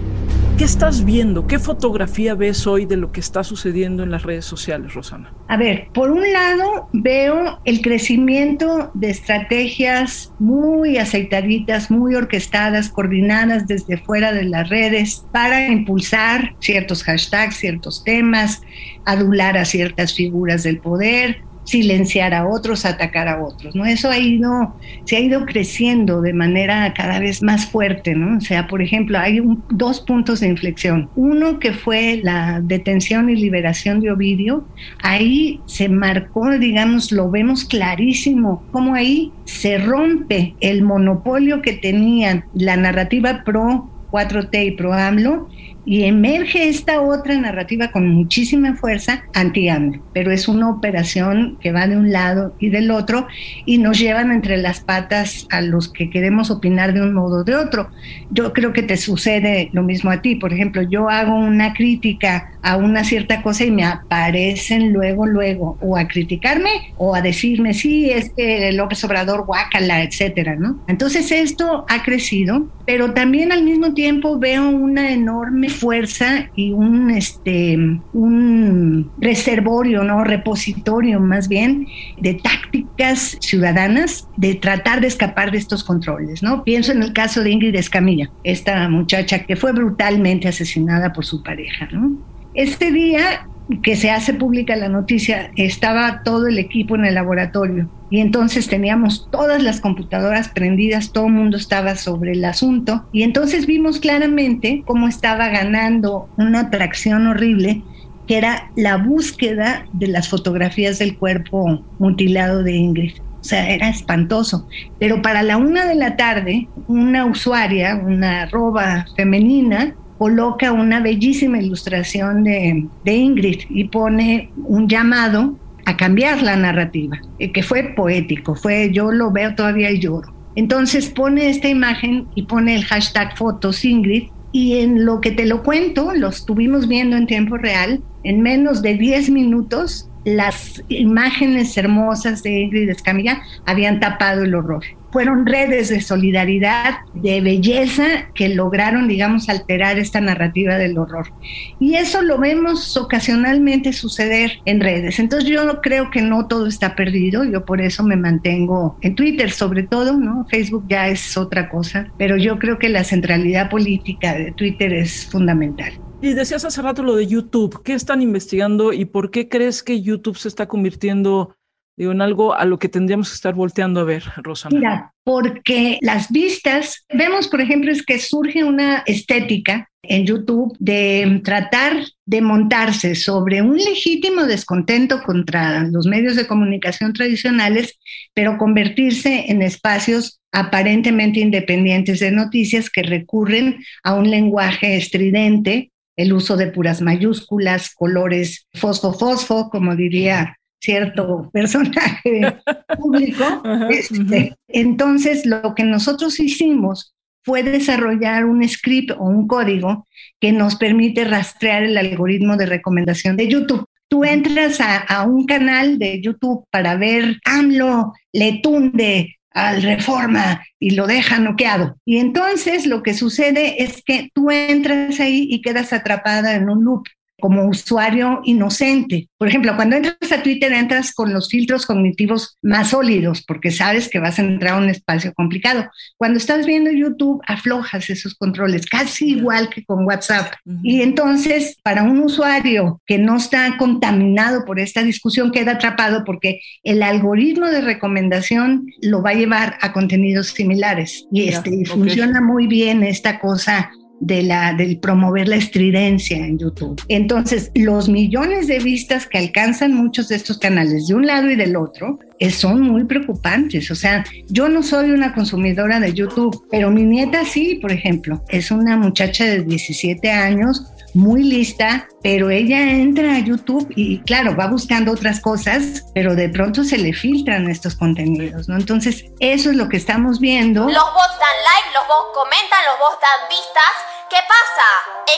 ¿Qué 0.58 0.64
estás 0.64 1.04
viendo? 1.04 1.46
¿Qué 1.46 1.60
fotografía 1.60 2.34
ves 2.34 2.66
hoy 2.66 2.84
de 2.84 2.96
lo 2.96 3.12
que 3.12 3.20
está 3.20 3.44
sucediendo 3.44 4.02
en 4.02 4.10
las 4.10 4.24
redes 4.24 4.44
sociales, 4.44 4.92
Rosana? 4.92 5.32
A 5.46 5.56
ver, 5.56 5.86
por 5.94 6.10
un 6.10 6.32
lado 6.32 6.88
veo 6.92 7.60
el 7.64 7.80
crecimiento 7.80 8.90
de 8.94 9.10
estrategias 9.10 10.32
muy 10.40 10.98
aceitaditas, 10.98 11.92
muy 11.92 12.16
orquestadas, 12.16 12.88
coordinadas 12.88 13.68
desde 13.68 13.98
fuera 13.98 14.32
de 14.32 14.44
las 14.44 14.68
redes 14.68 15.24
para 15.30 15.68
impulsar 15.68 16.56
ciertos 16.58 17.04
hashtags, 17.04 17.56
ciertos 17.56 18.02
temas, 18.02 18.60
adular 19.04 19.56
a 19.56 19.64
ciertas 19.64 20.12
figuras 20.12 20.64
del 20.64 20.80
poder, 20.80 21.40
silenciar 21.68 22.32
a 22.32 22.48
otros, 22.48 22.86
atacar 22.86 23.28
a 23.28 23.42
otros, 23.44 23.76
¿no? 23.76 23.84
Eso 23.84 24.08
ha 24.08 24.16
ido, 24.16 24.74
se 25.04 25.16
ha 25.16 25.20
ido 25.20 25.44
creciendo 25.44 26.22
de 26.22 26.32
manera 26.32 26.94
cada 26.94 27.18
vez 27.18 27.42
más 27.42 27.66
fuerte, 27.66 28.14
¿no? 28.14 28.38
O 28.38 28.40
sea, 28.40 28.66
por 28.66 28.80
ejemplo, 28.80 29.18
hay 29.18 29.38
dos 29.68 30.00
puntos 30.00 30.40
de 30.40 30.48
inflexión. 30.48 31.10
Uno 31.14 31.58
que 31.58 31.72
fue 31.72 32.20
la 32.22 32.62
detención 32.62 33.28
y 33.28 33.36
liberación 33.36 34.00
de 34.00 34.10
Ovidio, 34.10 34.66
ahí 35.02 35.60
se 35.66 35.90
marcó, 35.90 36.58
digamos, 36.58 37.12
lo 37.12 37.30
vemos 37.30 37.66
clarísimo, 37.66 38.64
como 38.72 38.94
ahí 38.94 39.30
se 39.44 39.76
rompe 39.76 40.54
el 40.60 40.82
monopolio 40.82 41.60
que 41.60 41.74
tenían 41.74 42.46
la 42.54 42.78
narrativa 42.78 43.42
pro 43.44 43.90
4T 44.10 44.66
y 44.66 44.70
pro 44.70 44.94
AMLO 44.94 45.48
y 45.88 46.04
emerge 46.04 46.68
esta 46.68 47.00
otra 47.00 47.34
narrativa 47.38 47.90
con 47.90 48.06
muchísima 48.08 48.74
fuerza 48.74 49.22
anti 49.32 49.70
pero 50.12 50.30
es 50.30 50.46
una 50.46 50.68
operación 50.68 51.56
que 51.62 51.72
va 51.72 51.86
de 51.86 51.96
un 51.96 52.12
lado 52.12 52.54
y 52.58 52.68
del 52.68 52.90
otro 52.90 53.26
y 53.64 53.78
nos 53.78 53.98
llevan 53.98 54.30
entre 54.30 54.58
las 54.58 54.80
patas 54.80 55.46
a 55.50 55.62
los 55.62 55.88
que 55.88 56.10
queremos 56.10 56.50
opinar 56.50 56.92
de 56.92 57.00
un 57.00 57.14
modo 57.14 57.40
o 57.40 57.44
de 57.44 57.56
otro. 57.56 57.88
Yo 58.30 58.52
creo 58.52 58.74
que 58.74 58.82
te 58.82 58.98
sucede 58.98 59.70
lo 59.72 59.82
mismo 59.82 60.10
a 60.10 60.20
ti, 60.20 60.34
por 60.34 60.52
ejemplo, 60.52 60.82
yo 60.82 61.08
hago 61.08 61.34
una 61.34 61.72
crítica 61.72 62.52
a 62.62 62.76
una 62.76 63.02
cierta 63.02 63.42
cosa 63.42 63.64
y 63.64 63.70
me 63.70 63.84
aparecen 63.84 64.92
luego, 64.92 65.26
luego, 65.26 65.78
o 65.80 65.96
a 65.96 66.06
criticarme 66.06 66.92
o 66.98 67.14
a 67.14 67.22
decirme, 67.22 67.72
sí, 67.72 68.10
es 68.10 68.30
que 68.30 68.70
López 68.72 69.02
Obrador 69.04 69.46
guácala, 69.46 70.02
etcétera, 70.02 70.54
¿no? 70.54 70.78
Entonces 70.86 71.32
esto 71.32 71.86
ha 71.88 72.02
crecido, 72.02 72.68
pero 72.84 73.14
también 73.14 73.52
al 73.52 73.62
mismo 73.62 73.94
tiempo 73.94 74.38
veo 74.38 74.68
una 74.68 75.12
enorme 75.12 75.68
fuerza 75.78 76.50
y 76.54 76.72
un, 76.72 77.10
este, 77.10 77.76
un 78.12 79.10
reservorio, 79.18 80.04
¿no? 80.04 80.24
Repositorio 80.24 81.20
más 81.20 81.48
bien 81.48 81.86
de 82.18 82.34
tácticas 82.34 83.36
ciudadanas 83.40 84.28
de 84.36 84.54
tratar 84.54 85.00
de 85.00 85.06
escapar 85.06 85.50
de 85.50 85.58
estos 85.58 85.84
controles, 85.84 86.42
¿no? 86.42 86.64
Pienso 86.64 86.92
en 86.92 87.02
el 87.02 87.12
caso 87.12 87.42
de 87.42 87.50
Ingrid 87.50 87.74
Escamilla, 87.74 88.30
esta 88.44 88.88
muchacha 88.88 89.44
que 89.44 89.56
fue 89.56 89.72
brutalmente 89.72 90.48
asesinada 90.48 91.12
por 91.12 91.24
su 91.24 91.42
pareja, 91.42 91.88
¿no? 91.92 92.16
Este 92.54 92.90
día 92.90 93.47
que 93.82 93.96
se 93.96 94.10
hace 94.10 94.34
pública 94.34 94.76
la 94.76 94.88
noticia, 94.88 95.50
estaba 95.56 96.22
todo 96.22 96.46
el 96.46 96.58
equipo 96.58 96.94
en 96.94 97.04
el 97.04 97.14
laboratorio 97.14 97.88
y 98.10 98.20
entonces 98.20 98.68
teníamos 98.68 99.28
todas 99.30 99.62
las 99.62 99.80
computadoras 99.80 100.48
prendidas, 100.48 101.12
todo 101.12 101.26
el 101.26 101.34
mundo 101.34 101.56
estaba 101.56 101.94
sobre 101.96 102.32
el 102.32 102.44
asunto 102.44 103.04
y 103.12 103.22
entonces 103.22 103.66
vimos 103.66 104.00
claramente 104.00 104.82
cómo 104.86 105.08
estaba 105.08 105.48
ganando 105.48 106.28
una 106.36 106.60
atracción 106.60 107.26
horrible 107.26 107.82
que 108.26 108.36
era 108.36 108.70
la 108.76 108.98
búsqueda 108.98 109.86
de 109.92 110.06
las 110.06 110.28
fotografías 110.28 110.98
del 110.98 111.16
cuerpo 111.16 111.82
mutilado 111.98 112.62
de 112.62 112.72
Ingrid. 112.76 113.14
O 113.40 113.44
sea, 113.44 113.70
era 113.70 113.88
espantoso. 113.88 114.68
Pero 114.98 115.22
para 115.22 115.42
la 115.42 115.56
una 115.56 115.86
de 115.86 115.94
la 115.94 116.16
tarde, 116.16 116.68
una 116.88 117.24
usuaria, 117.24 117.96
una 117.96 118.42
arroba 118.42 119.06
femenina, 119.16 119.94
coloca 120.18 120.72
una 120.72 121.00
bellísima 121.00 121.58
ilustración 121.58 122.44
de, 122.44 122.88
Ingrid 123.06 123.60
y 123.70 123.84
pone 123.84 124.50
un 124.56 124.88
llamado 124.88 125.56
a 125.86 125.96
cambiar 125.96 126.42
la 126.42 126.56
narrativa, 126.56 127.18
eh, 127.38 127.52
que 127.52 127.62
fue 127.62 127.94
poético, 127.94 128.54
fue 128.54 128.90
yo 128.92 129.10
lo 129.10 129.30
veo 129.30 129.54
todavía 129.54 129.90
y 129.90 130.00
lloro. 130.00 130.34
Entonces 130.56 131.08
pone 131.08 131.48
esta 131.48 131.68
imagen 131.68 132.26
y 132.34 132.42
pone 132.42 132.74
el 132.74 132.84
hashtag 132.84 133.36
fotos 133.36 133.84
Ingrid 133.84 134.24
y 134.50 134.78
en 134.78 135.04
lo 135.04 135.20
que 135.20 135.30
te 135.30 135.46
lo 135.46 135.62
cuento, 135.62 136.12
lo 136.14 136.28
estuvimos 136.28 136.88
viendo 136.88 137.16
en 137.16 137.26
tiempo 137.26 137.56
real, 137.56 138.02
en 138.24 138.42
menos 138.42 138.82
de 138.82 138.94
10 138.94 139.30
minutos 139.30 140.08
las 140.24 140.82
imágenes 140.88 141.76
hermosas 141.76 142.42
de 142.42 142.60
Ingrid 142.60 142.90
Escamilla 142.90 143.40
habían 143.64 144.00
tapado 144.00 144.42
el 144.42 144.54
horror 144.54 144.82
fueron 145.10 145.46
redes 145.46 145.88
de 145.88 146.00
solidaridad, 146.00 146.98
de 147.14 147.40
belleza, 147.40 148.30
que 148.34 148.48
lograron, 148.50 149.08
digamos, 149.08 149.48
alterar 149.48 149.98
esta 149.98 150.20
narrativa 150.20 150.76
del 150.76 150.98
horror. 150.98 151.32
Y 151.80 151.94
eso 151.94 152.22
lo 152.22 152.38
vemos 152.38 152.96
ocasionalmente 152.96 153.92
suceder 153.92 154.52
en 154.64 154.80
redes. 154.80 155.18
Entonces 155.18 155.48
yo 155.48 155.80
creo 155.80 156.10
que 156.10 156.22
no 156.22 156.46
todo 156.46 156.66
está 156.66 156.94
perdido, 156.94 157.44
yo 157.44 157.64
por 157.64 157.80
eso 157.80 158.02
me 158.02 158.16
mantengo 158.16 158.98
en 159.00 159.14
Twitter 159.14 159.50
sobre 159.50 159.82
todo, 159.82 160.16
¿no? 160.16 160.46
Facebook 160.50 160.84
ya 160.88 161.08
es 161.08 161.36
otra 161.36 161.68
cosa, 161.68 162.12
pero 162.18 162.36
yo 162.36 162.58
creo 162.58 162.78
que 162.78 162.88
la 162.88 163.04
centralidad 163.04 163.70
política 163.70 164.34
de 164.34 164.52
Twitter 164.52 164.92
es 164.92 165.26
fundamental. 165.26 165.92
Y 166.20 166.32
decías 166.32 166.64
hace 166.64 166.82
rato 166.82 167.02
lo 167.02 167.14
de 167.14 167.28
YouTube, 167.28 167.82
¿qué 167.84 167.92
están 167.92 168.22
investigando 168.22 168.92
y 168.92 169.04
por 169.04 169.30
qué 169.30 169.48
crees 169.48 169.82
que 169.84 170.02
YouTube 170.02 170.36
se 170.36 170.48
está 170.48 170.66
convirtiendo 170.66 171.54
digo, 171.98 172.12
en 172.12 172.22
algo 172.22 172.54
a 172.54 172.64
lo 172.64 172.78
que 172.78 172.88
tendríamos 172.88 173.28
que 173.28 173.34
estar 173.34 173.54
volteando 173.54 174.00
a 174.00 174.04
ver, 174.04 174.22
Rosana. 174.36 174.78
Mira, 174.78 175.14
porque 175.24 175.98
las 176.00 176.30
vistas, 176.30 177.04
vemos, 177.12 177.48
por 177.48 177.60
ejemplo, 177.60 177.90
es 177.90 178.04
que 178.06 178.20
surge 178.20 178.62
una 178.62 179.02
estética 179.04 179.90
en 180.02 180.24
YouTube 180.24 180.76
de 180.78 181.40
tratar 181.42 181.96
de 182.24 182.40
montarse 182.40 183.16
sobre 183.16 183.62
un 183.62 183.76
legítimo 183.76 184.44
descontento 184.44 185.22
contra 185.22 185.82
los 185.88 186.06
medios 186.06 186.36
de 186.36 186.46
comunicación 186.46 187.12
tradicionales, 187.12 187.98
pero 188.32 188.58
convertirse 188.58 189.46
en 189.48 189.60
espacios 189.60 190.40
aparentemente 190.52 191.40
independientes 191.40 192.20
de 192.20 192.30
noticias 192.30 192.90
que 192.90 193.02
recurren 193.02 193.84
a 194.04 194.14
un 194.14 194.30
lenguaje 194.30 194.96
estridente, 194.96 195.90
el 196.16 196.32
uso 196.32 196.56
de 196.56 196.68
puras 196.68 197.02
mayúsculas, 197.02 197.92
colores 197.92 198.68
fosfo-fosfo, 198.72 199.68
como 199.68 199.96
diría 199.96 200.58
cierto 200.80 201.50
personaje 201.52 202.56
público. 202.96 203.44
Este, 203.90 204.56
entonces, 204.68 205.46
lo 205.46 205.74
que 205.74 205.84
nosotros 205.84 206.38
hicimos 206.40 207.14
fue 207.44 207.62
desarrollar 207.62 208.44
un 208.44 208.66
script 208.68 209.12
o 209.12 209.24
un 209.24 209.46
código 209.46 210.06
que 210.40 210.52
nos 210.52 210.76
permite 210.76 211.24
rastrear 211.24 211.84
el 211.84 211.96
algoritmo 211.96 212.56
de 212.56 212.66
recomendación 212.66 213.36
de 213.36 213.48
YouTube. 213.48 213.86
Tú 214.08 214.24
entras 214.24 214.80
a, 214.80 214.98
a 214.98 215.24
un 215.24 215.46
canal 215.46 215.98
de 215.98 216.20
YouTube 216.20 216.64
para 216.70 216.96
ver 216.96 217.38
AMLO 217.44 218.12
le 218.32 218.60
tunde 218.62 219.38
al 219.50 219.82
reforma 219.82 220.62
y 220.78 220.90
lo 220.90 221.06
deja 221.06 221.38
noqueado. 221.38 221.96
Y 222.04 222.18
entonces 222.18 222.86
lo 222.86 223.02
que 223.02 223.14
sucede 223.14 223.82
es 223.82 224.02
que 224.04 224.30
tú 224.32 224.50
entras 224.50 225.18
ahí 225.20 225.46
y 225.50 225.62
quedas 225.62 225.92
atrapada 225.92 226.54
en 226.54 226.68
un 226.68 226.84
loop 226.84 227.04
como 227.40 227.68
usuario 227.68 228.40
inocente. 228.44 229.28
Por 229.38 229.48
ejemplo, 229.48 229.76
cuando 229.76 229.96
entras 229.96 230.32
a 230.32 230.42
Twitter 230.42 230.72
entras 230.72 231.12
con 231.12 231.32
los 231.32 231.48
filtros 231.48 231.86
cognitivos 231.86 232.56
más 232.62 232.90
sólidos 232.90 233.42
porque 233.42 233.70
sabes 233.70 234.08
que 234.08 234.18
vas 234.18 234.38
a 234.38 234.42
entrar 234.42 234.74
a 234.74 234.78
un 234.78 234.88
espacio 234.88 235.32
complicado. 235.34 235.88
Cuando 236.16 236.38
estás 236.38 236.66
viendo 236.66 236.90
YouTube 236.90 237.40
aflojas 237.46 238.10
esos 238.10 238.34
controles, 238.34 238.86
casi 238.86 239.30
igual 239.30 239.68
que 239.68 239.84
con 239.84 240.04
WhatsApp. 240.04 240.52
Y 240.82 241.02
entonces, 241.02 241.76
para 241.82 242.02
un 242.02 242.20
usuario 242.20 243.00
que 243.06 243.18
no 243.18 243.36
está 243.36 243.76
contaminado 243.78 244.64
por 244.64 244.80
esta 244.80 245.02
discusión, 245.02 245.52
queda 245.52 245.72
atrapado 245.72 246.24
porque 246.24 246.60
el 246.82 247.02
algoritmo 247.02 247.66
de 247.66 247.80
recomendación 247.80 248.86
lo 249.00 249.22
va 249.22 249.30
a 249.30 249.34
llevar 249.34 249.78
a 249.80 249.92
contenidos 249.92 250.48
similares. 250.48 251.26
Y, 251.32 251.48
este, 251.48 251.84
funciona 251.86 252.40
muy 252.40 252.66
bien 252.66 253.02
esta 253.02 253.38
cosa 253.38 253.90
de 254.20 254.42
la, 254.42 254.72
del 254.74 254.98
promover 254.98 255.48
la 255.48 255.56
estridencia 255.56 256.36
en 256.36 256.58
YouTube. 256.58 257.02
Entonces, 257.08 257.70
los 257.74 258.08
millones 258.08 258.66
de 258.66 258.78
vistas 258.78 259.26
que 259.26 259.38
alcanzan 259.38 259.94
muchos 259.94 260.28
de 260.28 260.36
estos 260.36 260.58
canales 260.58 261.06
de 261.06 261.14
un 261.14 261.26
lado 261.26 261.50
y 261.50 261.56
del 261.56 261.76
otro 261.76 262.18
eh, 262.38 262.50
son 262.50 262.80
muy 262.80 263.04
preocupantes. 263.04 263.90
O 263.90 263.94
sea, 263.94 264.24
yo 264.48 264.68
no 264.68 264.82
soy 264.82 265.10
una 265.10 265.34
consumidora 265.34 266.00
de 266.00 266.12
YouTube, 266.12 266.66
pero 266.70 266.90
mi 266.90 267.04
nieta 267.04 267.44
sí, 267.44 267.78
por 267.80 267.92
ejemplo, 267.92 268.42
es 268.48 268.70
una 268.70 268.96
muchacha 268.96 269.44
de 269.44 269.62
17 269.64 270.30
años 270.30 270.86
muy 271.18 271.42
lista, 271.42 272.08
pero 272.22 272.48
ella 272.48 272.78
entra 272.78 273.34
a 273.34 273.38
YouTube 273.40 273.92
y 273.96 274.20
claro, 274.20 274.54
va 274.54 274.68
buscando 274.68 275.10
otras 275.10 275.40
cosas, 275.40 276.06
pero 276.14 276.36
de 276.36 276.48
pronto 276.48 276.84
se 276.84 276.96
le 276.96 277.12
filtran 277.12 277.68
estos 277.68 277.96
contenidos, 277.96 278.68
¿no? 278.68 278.76
Entonces, 278.76 279.24
eso 279.40 279.70
es 279.70 279.76
lo 279.76 279.88
que 279.88 279.96
estamos 279.96 280.38
viendo. 280.38 280.82
Los 280.82 281.12
bots 281.12 281.38
dan 281.40 281.58
like, 281.74 281.90
los 281.92 282.06
bots 282.06 282.30
comentan, 282.34 282.78
los 282.86 282.98
bots 283.00 283.18
dan 283.20 283.48
vistas. 283.50 283.94
¿Qué 284.30 284.38
pasa? 284.46 284.88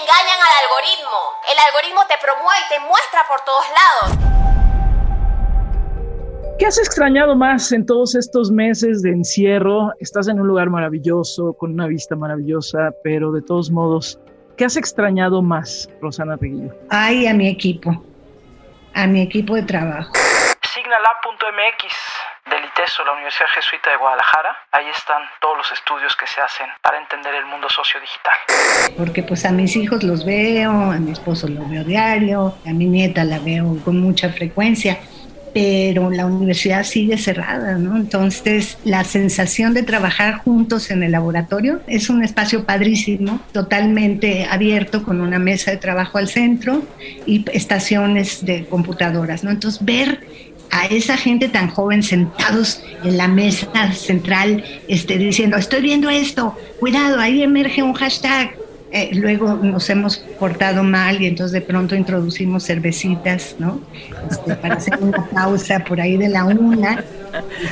Engañan 0.03 0.39
al 0.39 0.55
algoritmo. 0.69 1.19
El 1.51 1.59
algoritmo 1.67 2.01
te 2.07 2.17
promueve 2.21 2.61
y 2.61 2.69
te 2.69 2.81
muestra 2.81 3.25
por 3.27 3.41
todos 3.49 3.65
lados. 3.73 4.31
¿Qué 6.59 6.67
has 6.67 6.77
extrañado 6.77 7.35
más 7.35 7.73
en 7.73 7.87
todos 7.87 8.15
estos 8.15 8.51
meses 8.51 9.01
de 9.01 9.13
encierro? 9.13 9.93
Estás 9.99 10.29
en 10.29 10.39
un 10.41 10.47
lugar 10.47 10.69
maravilloso, 10.69 11.55
con 11.55 11.73
una 11.73 11.87
vista 11.87 12.17
maravillosa, 12.17 12.91
pero 13.03 13.33
de 13.33 13.41
todos 13.41 13.71
modos, 13.71 14.21
¿qué 14.61 14.67
has 14.67 14.77
extrañado 14.77 15.41
más, 15.41 15.89
Rosana 16.03 16.37
Reguillo? 16.37 16.71
Ay, 16.91 17.27
a 17.27 17.33
mi 17.33 17.49
equipo, 17.49 18.05
a 18.93 19.07
mi 19.07 19.23
equipo 19.23 19.55
de 19.55 19.63
trabajo. 19.63 20.13
Signalab.mx 20.13 21.95
del 22.51 22.67
ITESO, 22.67 23.03
la 23.07 23.13
Universidad 23.13 23.47
Jesuita 23.55 23.91
de 23.91 23.97
Guadalajara. 23.97 24.55
Ahí 24.73 24.85
están 24.95 25.23
todos 25.41 25.57
los 25.57 25.73
estudios 25.73 26.15
que 26.15 26.27
se 26.27 26.43
hacen 26.43 26.67
para 26.83 26.99
entender 26.99 27.37
el 27.37 27.47
mundo 27.47 27.71
sociodigital. 27.71 28.35
Porque 28.99 29.23
pues 29.23 29.47
a 29.47 29.51
mis 29.51 29.75
hijos 29.77 30.03
los 30.03 30.27
veo, 30.27 30.71
a 30.71 30.97
mi 30.97 31.13
esposo 31.13 31.49
lo 31.49 31.67
veo 31.67 31.83
diario, 31.83 32.55
a 32.67 32.71
mi 32.75 32.85
nieta 32.85 33.25
la 33.25 33.39
veo 33.39 33.79
con 33.83 33.99
mucha 33.99 34.29
frecuencia 34.29 34.99
pero 35.53 36.11
la 36.11 36.27
universidad 36.27 36.85
sigue 36.85 37.19
cerrada, 37.19 37.77
¿no? 37.77 37.97
Entonces, 37.97 38.79
la 38.85 39.05
sensación 39.05 39.75
de 39.75 39.83
trabajar 39.83 40.39
juntos 40.39 40.91
en 40.91 41.03
el 41.03 41.13
laboratorio 41.13 41.81
es 41.87 42.11
un 42.11 42.23
espacio 42.23 42.65
padrísimo, 42.65 43.41
totalmente 43.53 44.47
abierto, 44.49 45.03
con 45.03 45.21
una 45.21 45.39
mesa 45.39 45.71
de 45.71 45.77
trabajo 45.77 46.19
al 46.19 46.29
centro 46.29 46.83
y 47.27 47.45
estaciones 47.53 48.45
de 48.45 48.67
computadoras, 48.67 49.43
¿no? 49.43 49.51
Entonces, 49.51 49.85
ver 49.85 50.27
a 50.71 50.87
esa 50.87 51.17
gente 51.17 51.49
tan 51.49 51.69
joven 51.69 52.03
sentados 52.03 52.83
en 53.03 53.17
la 53.17 53.29
mesa 53.29 53.93
central, 53.93 54.65
este, 54.89 55.19
diciendo, 55.19 55.57
estoy 55.57 55.83
viendo 55.83 56.09
esto, 56.11 56.57
cuidado, 56.79 57.19
ahí 57.19 57.43
emerge 57.43 57.83
un 57.83 57.93
hashtag, 57.93 58.55
eh, 58.93 59.11
luego 59.15 59.55
nos 59.55 59.89
hemos 59.89 60.19
portado 60.19 60.83
mal 60.83 61.23
y 61.23 61.27
entonces 61.27 61.53
de 61.53 61.61
pronto 61.61 61.95
introducimos 61.95 62.65
cervecitas, 62.65 63.55
¿no? 63.59 63.81
Este, 64.31 64.57
para 64.57 64.75
hacer 64.75 64.99
una 65.01 65.25
pausa 65.27 65.79
por 65.81 66.01
ahí 66.01 66.17
de 66.17 66.29
la 66.29 66.45
una, 66.45 67.05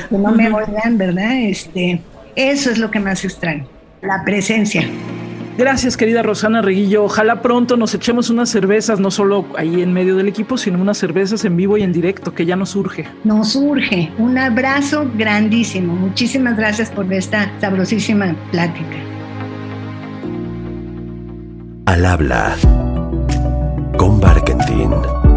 que 0.09 0.17
no 0.17 0.31
me 0.31 0.49
oigan, 0.51 0.97
¿verdad? 0.97 1.41
Este, 1.41 2.01
eso 2.35 2.71
es 2.71 2.77
lo 2.77 2.89
que 2.89 2.99
más 2.99 3.25
extraño, 3.25 3.67
la 4.01 4.23
presencia. 4.23 4.87
Gracias, 5.57 5.97
querida 5.97 6.23
Rosana 6.23 6.61
Reguillo. 6.61 7.03
Ojalá 7.03 7.41
pronto 7.41 7.75
nos 7.75 7.93
echemos 7.93 8.29
unas 8.29 8.47
cervezas, 8.47 9.01
no 9.01 9.11
solo 9.11 9.45
ahí 9.57 9.81
en 9.81 9.91
medio 9.91 10.15
del 10.15 10.29
equipo, 10.29 10.57
sino 10.57 10.79
unas 10.79 10.97
cervezas 10.97 11.43
en 11.43 11.57
vivo 11.57 11.77
y 11.77 11.81
en 11.83 11.91
directo, 11.91 12.33
que 12.33 12.45
ya 12.45 12.55
nos 12.55 12.77
urge. 12.77 13.05
Nos 13.25 13.57
urge. 13.57 14.09
Un 14.19 14.37
abrazo 14.37 15.05
grandísimo. 15.17 15.93
Muchísimas 15.95 16.55
gracias 16.55 16.89
por 16.89 17.11
esta 17.11 17.51
sabrosísima 17.59 18.33
plática. 18.51 19.18
Al 21.89 22.05
habla 22.05 22.55
con 23.97 24.19
Barkentin. 24.19 24.91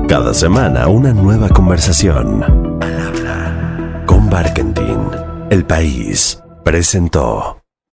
Cada 0.07 0.35
semana 0.35 0.87
una 0.87 1.15
nueva 1.15 1.49
conversación. 1.49 2.45
Al 2.83 3.01
habla 3.01 4.05
con 4.05 4.29
Barkentin. 4.29 5.01
El 5.49 5.65
país 5.65 6.43
presentó. 6.63 7.62